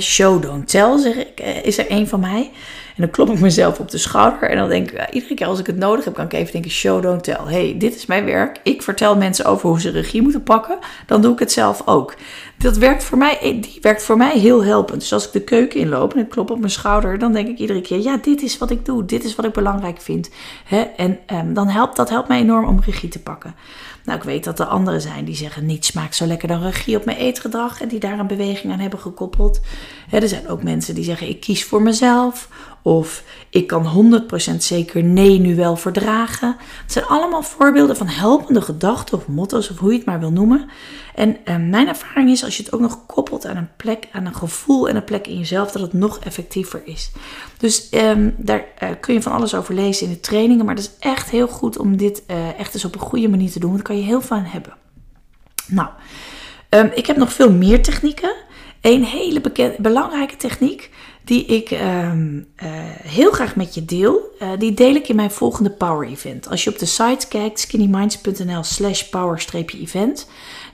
show 0.00 0.42
don't 0.42 0.68
tell, 0.68 0.98
zeg 0.98 1.14
ik, 1.14 1.40
eh, 1.40 1.64
is 1.64 1.78
er 1.78 1.86
een 1.88 2.08
van 2.08 2.20
mij. 2.20 2.50
En 2.94 3.02
dan 3.02 3.10
klop 3.10 3.30
ik 3.30 3.40
mezelf 3.40 3.78
op 3.78 3.90
de 3.90 3.98
schouder. 3.98 4.50
En 4.50 4.56
dan 4.56 4.68
denk 4.68 4.90
ik, 4.90 5.10
iedere 5.12 5.34
keer 5.34 5.46
als 5.46 5.58
ik 5.58 5.66
het 5.66 5.76
nodig 5.76 6.04
heb, 6.04 6.14
kan 6.14 6.24
ik 6.24 6.32
even 6.32 6.52
denken: 6.52 6.70
show 6.70 7.02
don't 7.02 7.24
tell. 7.24 7.38
hey, 7.44 7.74
dit 7.78 7.94
is 7.94 8.06
mijn 8.06 8.24
werk. 8.24 8.60
Ik 8.62 8.82
vertel 8.82 9.16
mensen 9.16 9.44
over 9.44 9.68
hoe 9.68 9.80
ze 9.80 9.90
regie 9.90 10.22
moeten 10.22 10.42
pakken. 10.42 10.78
Dan 11.06 11.22
doe 11.22 11.32
ik 11.32 11.38
het 11.38 11.52
zelf 11.52 11.82
ook. 11.84 12.14
dat 12.58 12.76
werkt 12.76 13.04
voor 13.04 13.18
mij, 13.18 13.38
die 13.40 13.78
werkt 13.80 14.02
voor 14.02 14.16
mij 14.16 14.38
heel 14.38 14.64
helpend. 14.64 15.00
Dus 15.00 15.12
als 15.12 15.26
ik 15.26 15.32
de 15.32 15.42
keuken 15.42 15.80
inloop 15.80 16.14
en 16.14 16.20
ik 16.20 16.28
klop 16.28 16.50
op 16.50 16.58
mijn 16.58 16.70
schouder, 16.70 17.18
dan 17.18 17.32
denk 17.32 17.48
ik 17.48 17.58
iedere 17.58 17.80
keer: 17.80 17.98
ja, 17.98 18.16
dit 18.16 18.42
is 18.42 18.58
wat 18.58 18.70
ik 18.70 18.84
doe, 18.84 19.04
dit 19.04 19.24
is 19.24 19.34
wat 19.34 19.44
ik 19.44 19.52
belangrijk 19.52 20.00
vind. 20.00 20.30
Hè? 20.64 20.80
En 20.80 21.18
um, 21.32 21.54
dan 21.54 21.68
helpt 21.68 21.96
dat 21.96 22.10
helpt 22.10 22.28
mij 22.28 22.40
enorm 22.40 22.68
om 22.68 22.80
regie 22.84 23.08
te 23.08 23.22
pakken. 23.22 23.54
Nou, 24.04 24.18
ik 24.18 24.24
weet 24.24 24.44
dat 24.44 24.60
er 24.60 24.66
anderen 24.66 25.00
zijn 25.00 25.24
die 25.24 25.36
zeggen: 25.36 25.66
niets 25.66 25.88
smaakt 25.88 26.16
zo 26.16 26.26
lekker 26.26 26.48
dan 26.48 26.62
regie 26.62 26.96
op 26.96 27.04
mijn 27.04 27.18
eetgedrag 27.18 27.80
en 27.80 27.88
die 27.88 28.00
daar 28.00 28.18
een 28.18 28.26
beweging 28.26 28.72
aan 28.72 28.78
hebben 28.78 28.98
gekoppeld. 28.98 29.60
Hè, 30.08 30.18
er 30.18 30.28
zijn 30.28 30.48
ook 30.48 30.62
mensen 30.62 30.94
die 30.94 31.04
zeggen: 31.04 31.28
ik 31.28 31.40
kies 31.40 31.64
voor 31.64 31.82
mezelf 31.82 32.48
of 32.86 33.24
ik 33.50 33.66
kan 33.66 34.22
100% 34.52 34.56
zeker 34.56 35.04
nee 35.04 35.38
nu 35.38 35.56
wel 35.56 35.76
verdragen. 35.76 36.56
Het 36.82 36.92
zijn 36.92 37.04
allemaal 37.04 37.42
voorbeelden 37.42 37.96
van 37.96 38.06
helpende 38.06 38.60
gedachten 38.60 39.18
of 39.18 39.26
motto's 39.26 39.70
of 39.70 39.78
hoe 39.78 39.90
je 39.90 39.96
het 39.96 40.06
maar 40.06 40.20
wil 40.20 40.30
noemen. 40.30 40.68
En 41.14 41.36
eh, 41.44 41.56
mijn 41.56 41.88
ervaring 41.88 42.30
is 42.30 42.44
als 42.44 42.56
je 42.56 42.62
het 42.62 42.72
ook 42.72 42.80
nog 42.80 43.06
koppelt 43.06 43.46
aan 43.46 43.56
een 43.56 43.68
plek, 43.76 44.08
aan 44.12 44.26
een 44.26 44.34
gevoel 44.34 44.88
en 44.88 44.96
een 44.96 45.04
plek 45.04 45.26
in 45.26 45.38
jezelf, 45.38 45.70
dat 45.70 45.82
het 45.82 45.92
nog 45.92 46.18
effectiever 46.18 46.82
is. 46.84 47.10
Dus 47.58 47.88
ehm, 47.88 48.30
daar 48.36 48.64
uh, 48.82 48.88
kun 49.00 49.14
je 49.14 49.22
van 49.22 49.32
alles 49.32 49.54
over 49.54 49.74
lezen 49.74 50.06
in 50.06 50.12
de 50.12 50.20
trainingen. 50.20 50.64
Maar 50.64 50.74
het 50.74 50.84
is 50.84 50.96
echt 50.98 51.30
heel 51.30 51.48
goed 51.48 51.78
om 51.78 51.96
dit 51.96 52.22
uh, 52.26 52.58
echt 52.58 52.74
eens 52.74 52.84
op 52.84 52.94
een 52.94 53.00
goede 53.00 53.28
manier 53.28 53.50
te 53.50 53.60
doen. 53.60 53.70
Want 53.70 53.84
daar 53.84 53.94
kan 53.94 54.04
je 54.04 54.08
heel 54.08 54.22
aan 54.28 54.44
hebben. 54.44 54.74
Nou, 55.66 55.88
um, 56.70 56.90
ik 56.94 57.06
heb 57.06 57.16
nog 57.16 57.32
veel 57.32 57.52
meer 57.52 57.82
technieken. 57.82 58.34
Een 58.80 59.04
hele 59.04 59.40
bekende, 59.40 59.76
belangrijke 59.78 60.36
techniek 60.36 60.90
die 61.24 61.44
ik 61.44 61.70
um, 61.70 62.46
uh, 62.62 62.68
heel 63.02 63.30
graag 63.30 63.56
met 63.56 63.74
je 63.74 63.84
deel. 63.84 64.33
Uh, 64.42 64.48
die 64.58 64.74
deel 64.74 64.94
ik 64.94 65.08
in 65.08 65.16
mijn 65.16 65.30
volgende 65.30 65.70
Power 65.70 66.08
Event. 66.08 66.48
Als 66.48 66.64
je 66.64 66.70
op 66.70 66.78
de 66.78 66.86
site 66.86 67.28
kijkt, 67.28 67.60
skinnyminds.nl 67.60 68.62
slash 68.62 69.02
power-event, 69.02 70.26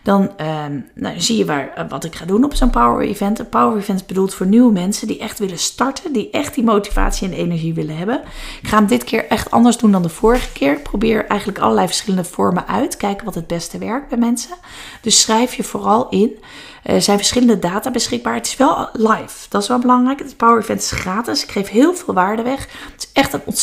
dan 0.02 0.22
um, 0.22 0.86
nou, 0.94 1.20
zie 1.20 1.36
je 1.36 1.44
waar, 1.44 1.72
uh, 1.78 1.84
wat 1.88 2.04
ik 2.04 2.14
ga 2.14 2.24
doen 2.24 2.44
op 2.44 2.54
zo'n 2.54 2.70
Power 2.70 3.06
Event. 3.06 3.38
Een 3.38 3.48
Power 3.48 3.78
Event 3.78 4.00
is 4.00 4.06
bedoeld 4.06 4.34
voor 4.34 4.46
nieuwe 4.46 4.72
mensen 4.72 5.06
die 5.06 5.18
echt 5.18 5.38
willen 5.38 5.58
starten, 5.58 6.12
die 6.12 6.30
echt 6.30 6.54
die 6.54 6.64
motivatie 6.64 7.28
en 7.28 7.34
energie 7.34 7.74
willen 7.74 7.96
hebben. 7.96 8.22
Ik 8.62 8.68
ga 8.68 8.76
hem 8.76 8.86
dit 8.86 9.04
keer 9.04 9.26
echt 9.26 9.50
anders 9.50 9.76
doen 9.76 9.92
dan 9.92 10.02
de 10.02 10.08
vorige 10.08 10.52
keer. 10.52 10.72
Ik 10.72 10.82
probeer 10.82 11.26
eigenlijk 11.26 11.60
allerlei 11.60 11.86
verschillende 11.86 12.28
vormen 12.28 12.66
uit, 12.66 12.96
kijken 12.96 13.24
wat 13.24 13.34
het 13.34 13.46
beste 13.46 13.78
werkt 13.78 14.08
bij 14.08 14.18
mensen. 14.18 14.56
Dus 15.00 15.20
schrijf 15.20 15.54
je 15.54 15.64
vooral 15.64 16.08
in. 16.08 16.38
Er 16.82 17.02
zijn 17.02 17.16
verschillende 17.16 17.58
data 17.58 17.90
beschikbaar. 17.90 18.34
Het 18.34 18.46
is 18.46 18.56
wel 18.56 18.88
live. 18.92 19.48
Dat 19.48 19.62
is 19.62 19.68
wel 19.68 19.78
belangrijk. 19.78 20.18
Het 20.18 20.36
Power 20.36 20.58
Event 20.58 20.80
is 20.80 20.90
gratis. 20.90 21.42
Ik 21.42 21.50
geef 21.50 21.68
heel 21.68 21.94
veel 21.94 22.14
waarde 22.14 22.42
weg. 22.42 22.68
Het 22.92 23.02
is 23.02 23.10
echt 23.12 23.32
een 23.32 23.40
ontzettend 23.44 23.59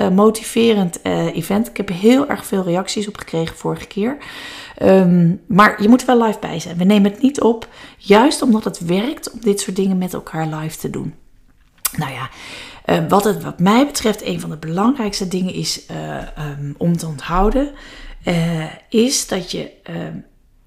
uh, 0.00 0.08
motiverend 0.08 0.98
uh, 1.02 1.36
event. 1.36 1.68
Ik 1.68 1.76
heb 1.76 1.88
heel 1.88 2.28
erg 2.28 2.46
veel 2.46 2.62
reacties 2.62 3.08
op 3.08 3.16
gekregen 3.16 3.56
vorige 3.56 3.86
keer. 3.86 4.16
Um, 4.82 5.40
maar 5.46 5.82
je 5.82 5.88
moet 5.88 6.04
wel 6.04 6.22
live 6.22 6.38
bij 6.38 6.60
zijn. 6.60 6.76
We 6.76 6.84
nemen 6.84 7.10
het 7.10 7.22
niet 7.22 7.40
op. 7.40 7.68
Juist 7.96 8.42
omdat 8.42 8.64
het 8.64 8.78
werkt 8.78 9.30
om 9.30 9.40
dit 9.40 9.60
soort 9.60 9.76
dingen 9.76 9.98
met 9.98 10.14
elkaar 10.14 10.46
live 10.46 10.78
te 10.78 10.90
doen. 10.90 11.14
Nou 11.96 12.12
ja. 12.12 12.30
Uh, 12.86 13.08
wat, 13.08 13.24
het, 13.24 13.42
wat 13.42 13.58
mij 13.58 13.86
betreft, 13.86 14.24
een 14.24 14.40
van 14.40 14.50
de 14.50 14.56
belangrijkste 14.56 15.28
dingen 15.28 15.54
is 15.54 15.86
um, 16.38 16.74
om 16.78 16.96
te 16.96 17.06
onthouden, 17.06 17.70
is 18.88 19.28
dat 19.28 19.50
je 19.50 19.70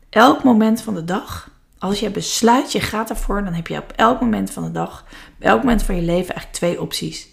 elk 0.10 0.44
moment 0.44 0.82
van 0.82 0.94
de 0.94 1.04
dag 1.04 1.50
als 1.86 2.00
je 2.00 2.10
besluit, 2.10 2.72
je 2.72 2.80
gaat 2.80 3.10
ervoor, 3.10 3.44
dan 3.44 3.54
heb 3.54 3.68
je 3.68 3.78
op 3.78 3.94
elk 3.96 4.22
moment 4.22 4.52
van 4.52 4.64
de 4.64 4.72
dag, 4.72 5.06
op 5.38 5.44
elk 5.44 5.60
moment 5.60 5.84
van 5.84 5.96
je 5.96 6.02
leven 6.02 6.36
eigenlijk 6.36 6.52
twee 6.52 6.82
opties. 6.82 7.28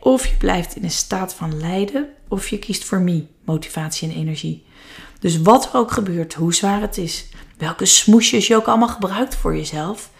Of 0.00 0.26
je 0.26 0.34
blijft 0.38 0.76
in 0.76 0.84
een 0.84 0.90
staat 0.90 1.34
van 1.34 1.60
lijden, 1.60 2.08
of 2.28 2.48
je 2.48 2.58
kiest 2.58 2.84
voor 2.84 3.00
me, 3.00 3.26
motivatie 3.44 4.08
en 4.08 4.14
energie. 4.14 4.64
Dus 5.20 5.42
wat 5.42 5.64
er 5.64 5.78
ook 5.78 5.92
gebeurt, 5.92 6.34
hoe 6.34 6.54
zwaar 6.54 6.80
het 6.80 6.98
is, 6.98 7.26
welke 7.58 7.84
smoesjes 7.84 8.46
je 8.46 8.56
ook 8.56 8.66
allemaal 8.66 8.88
gebruikt 8.88 9.36
voor 9.36 9.56
jezelf. 9.56 10.10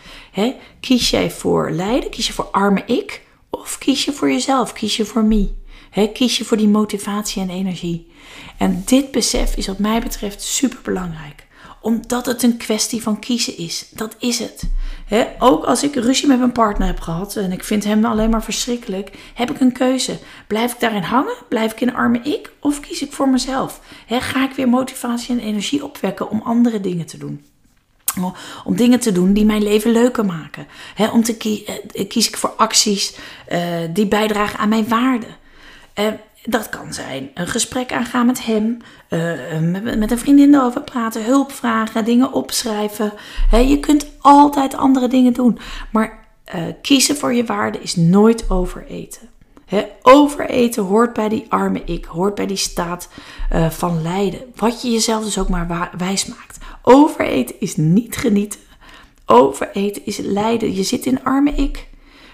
Kies 0.81 1.11
jij 1.11 1.31
voor 1.31 1.71
lijden, 1.71 2.11
kies 2.11 2.27
je 2.27 2.33
voor 2.33 2.45
arme 2.51 2.83
ik, 2.87 3.23
of 3.51 3.79
kies 3.79 4.05
je 4.05 4.13
voor 4.13 4.31
jezelf, 4.31 4.73
kies 4.73 4.97
je 4.97 5.05
voor 5.05 5.25
me. 5.25 5.51
Kies 6.13 6.39
je 6.39 6.45
voor 6.45 6.57
die 6.57 6.69
motivatie 6.69 7.43
en 7.43 7.51
energie. 7.51 8.13
En 8.59 8.83
dit 8.85 9.11
besef 9.11 9.57
is 9.57 9.67
wat 9.67 9.79
mij 9.79 10.01
betreft 10.01 10.43
super 10.43 10.79
belangrijk 10.83 11.47
omdat 11.87 12.27
het 12.27 12.43
een 12.43 12.57
kwestie 12.57 13.03
van 13.03 13.19
kiezen 13.19 13.57
is. 13.57 13.87
Dat 13.91 14.17
is 14.19 14.39
het. 14.39 14.63
Ook 15.39 15.65
als 15.65 15.83
ik 15.83 15.95
ruzie 15.95 16.29
met 16.29 16.39
mijn 16.39 16.53
partner 16.53 16.87
heb 16.87 17.01
gehad 17.01 17.37
en 17.37 17.53
ik 17.53 17.65
vind 17.65 17.85
hem 17.85 18.05
alleen 18.05 18.31
maar 18.31 18.45
verschrikkelijk, 18.45 19.11
heb 19.35 19.51
ik 19.51 19.61
een 19.61 19.73
keuze. 19.73 20.19
Blijf 20.47 20.73
ik 20.73 20.81
daarin 20.81 21.03
hangen? 21.03 21.35
Blijf 21.49 21.73
ik 21.73 21.81
in 21.81 21.87
de 21.87 21.95
arme 21.95 22.19
ik? 22.19 22.53
Of 22.61 22.81
kies 22.81 23.03
ik 23.03 23.13
voor 23.13 23.29
mezelf? 23.29 23.81
Ga 24.09 24.45
ik 24.45 24.57
weer 24.57 24.69
motivatie 24.69 25.39
en 25.39 25.45
energie 25.45 25.85
opwekken 25.85 26.31
om 26.31 26.41
andere 26.45 26.81
dingen 26.81 27.07
te 27.07 27.19
doen? 27.19 27.45
Om 28.65 28.77
dingen 28.77 29.01
te 29.01 29.13
doen 29.13 29.33
die 29.33 29.45
mijn 29.45 29.63
leven 29.63 29.93
leuker 29.93 30.25
maken. 30.25 30.67
Om 31.13 31.23
te 31.23 31.37
kie 31.37 31.65
eh, 31.93 32.09
kies 32.09 32.29
ik 32.29 32.37
voor 32.37 32.51
acties 32.57 33.17
uh, 33.53 33.59
die 33.91 34.07
bijdragen 34.07 34.59
aan 34.59 34.69
mijn 34.69 34.89
waarden. 34.89 35.37
Uh, 36.01 36.07
dat 36.47 36.69
kan 36.69 36.93
zijn 36.93 37.31
een 37.35 37.47
gesprek 37.47 37.93
aangaan 37.93 38.27
met 38.27 38.45
hem, 38.45 38.77
uh, 39.11 39.61
met, 39.61 39.99
met, 39.99 40.11
een 40.11 40.19
vriendin 40.19 40.55
erover 40.55 40.83
praten, 40.83 41.25
hulp 41.25 41.53
vragen, 41.53 42.05
dingen 42.05 42.33
opschrijven. 42.33 43.13
Je 43.51 43.81
kunt 43.81 44.07
altijd 44.21 44.77
andere 44.77 45.09
dingen 45.09 45.33
doen. 45.33 45.59
Maar 45.93 46.19
uh, 46.55 46.63
kiezen 46.83 47.17
voor 47.17 47.35
je 47.35 47.45
waarde 47.45 47.79
is 47.79 47.97
nooit 47.97 48.51
overeten. 48.51 49.29
Overeten 50.03 50.83
hoort 50.83 51.13
bij 51.13 51.29
die 51.29 51.47
arme 51.49 51.83
ik, 51.85 52.05
hoort 52.05 52.35
bij 52.35 52.47
die 52.47 52.57
staat 52.57 53.09
van 53.71 54.03
lijden. 54.03 54.41
Wat 54.57 54.83
je 54.83 54.91
jezelf 54.91 55.25
dus 55.25 55.39
ook 55.39 55.49
maar 55.49 55.91
wijs 55.99 56.27
maakt. 56.27 56.59
Overeten 56.83 57.55
is 57.61 57.77
niet 57.77 58.17
genieten. 58.17 58.61
Overeten 59.27 60.07
is 60.07 60.17
lijden. 60.17 60.75
Je 60.75 60.83
zit 60.83 61.07
in 61.07 61.25
arme 61.25 61.51
ik 61.51 61.87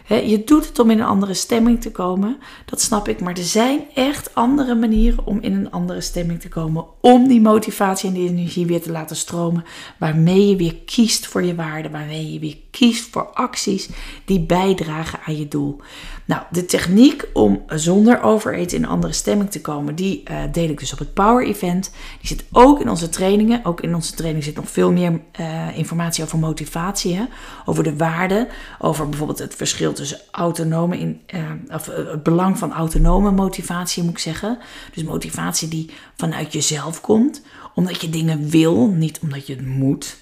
je 0.06 0.42
doet 0.44 0.66
het 0.66 0.78
om 0.78 0.90
in 0.90 0.98
een 0.98 1.06
andere 1.06 1.34
stemming 1.34 1.80
te 1.80 1.90
komen, 1.90 2.36
dat 2.64 2.80
snap 2.80 3.08
ik. 3.08 3.20
Maar 3.20 3.36
er 3.36 3.44
zijn 3.44 3.80
echt 3.94 4.34
andere 4.34 4.74
manieren 4.74 5.26
om 5.26 5.38
in 5.40 5.52
een 5.54 5.70
andere 5.70 6.00
stemming 6.00 6.40
te 6.40 6.48
komen. 6.48 6.84
Om 7.00 7.28
die 7.28 7.40
motivatie 7.40 8.08
en 8.08 8.14
die 8.14 8.28
energie 8.28 8.66
weer 8.66 8.82
te 8.82 8.92
laten 8.92 9.16
stromen. 9.16 9.64
Waarmee 9.98 10.48
je 10.48 10.56
weer 10.56 10.76
kiest 10.76 11.26
voor 11.26 11.42
je 11.42 11.54
waarde. 11.54 11.90
Waarmee 11.90 12.32
je 12.32 12.38
weer 12.38 12.56
kiest 12.72 13.08
voor 13.10 13.26
acties 13.26 13.88
die 14.24 14.40
bijdragen 14.40 15.18
aan 15.26 15.36
je 15.36 15.48
doel. 15.48 15.80
Nou, 16.24 16.42
de 16.50 16.64
techniek 16.64 17.24
om 17.32 17.62
zonder 17.66 18.22
overeten 18.22 18.76
in 18.76 18.82
een 18.82 18.88
andere 18.88 19.12
stemming 19.12 19.50
te 19.50 19.60
komen, 19.60 19.94
die 19.94 20.22
uh, 20.30 20.38
deel 20.52 20.68
ik 20.68 20.78
dus 20.78 20.92
op 20.92 20.98
het 20.98 21.14
Power 21.14 21.46
Event. 21.46 21.90
Die 22.20 22.28
zit 22.28 22.44
ook 22.52 22.80
in 22.80 22.88
onze 22.88 23.08
trainingen. 23.08 23.64
Ook 23.64 23.80
in 23.80 23.94
onze 23.94 24.14
training 24.14 24.44
zit 24.44 24.54
nog 24.54 24.70
veel 24.70 24.92
meer 24.92 25.20
uh, 25.40 25.78
informatie 25.78 26.24
over 26.24 26.38
motivatie. 26.38 27.16
Hè? 27.16 27.24
Over 27.64 27.84
de 27.84 27.96
waarde. 27.96 28.48
Over 28.78 29.08
bijvoorbeeld 29.08 29.38
het 29.38 29.54
verschil 29.54 29.92
tussen 29.92 30.20
autonome 30.30 30.98
in, 30.98 31.20
uh, 31.34 31.40
of 31.68 31.86
het 31.86 32.22
belang 32.22 32.58
van 32.58 32.72
autonome 32.72 33.30
motivatie, 33.30 34.02
moet 34.02 34.12
ik 34.12 34.18
zeggen. 34.18 34.58
Dus 34.94 35.02
motivatie 35.02 35.68
die 35.68 35.90
vanuit 36.16 36.52
jezelf 36.52 37.00
komt, 37.00 37.42
omdat 37.74 38.00
je 38.00 38.10
dingen 38.10 38.48
wil, 38.48 38.86
niet 38.86 39.18
omdat 39.22 39.46
je 39.46 39.54
het 39.54 39.66
moet. 39.66 40.16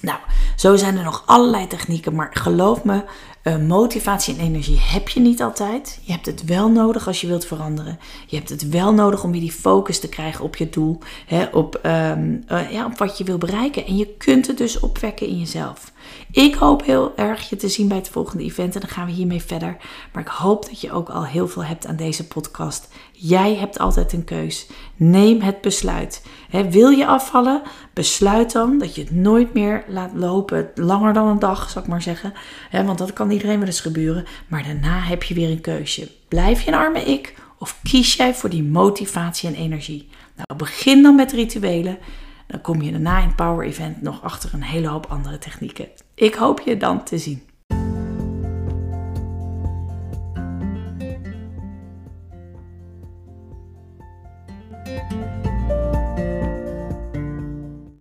Nou, 0.00 0.18
zo 0.56 0.76
zijn 0.76 0.96
er 0.96 1.04
nog 1.04 1.22
allerlei 1.26 1.66
technieken, 1.66 2.14
maar 2.14 2.30
geloof 2.32 2.84
me, 2.84 3.04
uh, 3.44 3.56
motivatie 3.56 4.34
en 4.34 4.40
energie 4.40 4.78
heb 4.80 5.08
je 5.08 5.20
niet 5.20 5.42
altijd. 5.42 5.98
Je 6.02 6.12
hebt 6.12 6.26
het 6.26 6.44
wel 6.44 6.70
nodig 6.70 7.06
als 7.06 7.20
je 7.20 7.26
wilt 7.26 7.46
veranderen. 7.46 7.98
Je 8.26 8.36
hebt 8.36 8.48
het 8.48 8.68
wel 8.68 8.94
nodig 8.94 9.24
om 9.24 9.30
weer 9.32 9.40
die 9.40 9.52
focus 9.52 10.00
te 10.00 10.08
krijgen 10.08 10.44
op 10.44 10.56
je 10.56 10.70
doel, 10.70 10.98
hè, 11.26 11.44
op, 11.44 11.80
um, 11.82 12.44
uh, 12.48 12.72
ja, 12.72 12.84
op 12.84 12.98
wat 12.98 13.18
je 13.18 13.24
wil 13.24 13.38
bereiken. 13.38 13.86
En 13.86 13.96
je 13.96 14.06
kunt 14.06 14.46
het 14.46 14.58
dus 14.58 14.80
opwekken 14.80 15.26
in 15.26 15.38
jezelf. 15.38 15.92
Ik 16.30 16.54
hoop 16.54 16.84
heel 16.84 17.12
erg 17.16 17.48
je 17.48 17.56
te 17.56 17.68
zien 17.68 17.88
bij 17.88 17.96
het 17.96 18.08
volgende 18.08 18.44
event 18.44 18.74
en 18.74 18.80
dan 18.80 18.90
gaan 18.90 19.06
we 19.06 19.12
hiermee 19.12 19.42
verder. 19.42 19.76
Maar 20.12 20.22
ik 20.22 20.28
hoop 20.28 20.64
dat 20.64 20.80
je 20.80 20.92
ook 20.92 21.08
al 21.08 21.24
heel 21.26 21.48
veel 21.48 21.64
hebt 21.64 21.86
aan 21.86 21.96
deze 21.96 22.26
podcast. 22.26 22.88
Jij 23.22 23.54
hebt 23.54 23.78
altijd 23.78 24.12
een 24.12 24.24
keus. 24.24 24.66
Neem 24.96 25.40
het 25.40 25.60
besluit. 25.60 26.26
wil 26.70 26.88
je 26.88 27.06
afvallen? 27.06 27.62
Besluit 27.92 28.52
dan 28.52 28.78
dat 28.78 28.94
je 28.94 29.00
het 29.00 29.10
nooit 29.10 29.54
meer 29.54 29.84
laat 29.88 30.10
lopen. 30.14 30.70
Langer 30.74 31.12
dan 31.12 31.26
een 31.26 31.38
dag, 31.38 31.70
zou 31.70 31.84
ik 31.84 31.90
maar 31.90 32.02
zeggen. 32.02 32.32
want 32.70 32.98
dat 32.98 33.12
kan 33.12 33.30
iedereen 33.30 33.58
wel 33.58 33.66
eens 33.66 33.80
gebeuren. 33.80 34.24
Maar 34.48 34.62
daarna 34.62 35.00
heb 35.00 35.22
je 35.22 35.34
weer 35.34 35.50
een 35.50 35.60
keusje. 35.60 36.10
Blijf 36.28 36.62
je 36.62 36.68
een 36.68 36.78
arme 36.78 37.00
ik 37.00 37.34
of 37.58 37.80
kies 37.82 38.14
jij 38.14 38.34
voor 38.34 38.50
die 38.50 38.62
motivatie 38.62 39.48
en 39.48 39.54
energie? 39.54 40.08
Nou, 40.36 40.58
begin 40.58 41.02
dan 41.02 41.14
met 41.14 41.32
rituelen. 41.32 41.98
Dan 42.46 42.60
kom 42.60 42.82
je 42.82 42.90
daarna 42.90 43.22
in 43.22 43.34
Power 43.34 43.66
Event 43.66 44.02
nog 44.02 44.22
achter 44.22 44.54
een 44.54 44.62
hele 44.62 44.88
hoop 44.88 45.06
andere 45.06 45.38
technieken. 45.38 45.88
Ik 46.14 46.34
hoop 46.34 46.60
je 46.60 46.76
dan 46.76 47.04
te 47.04 47.18
zien. 47.18 47.42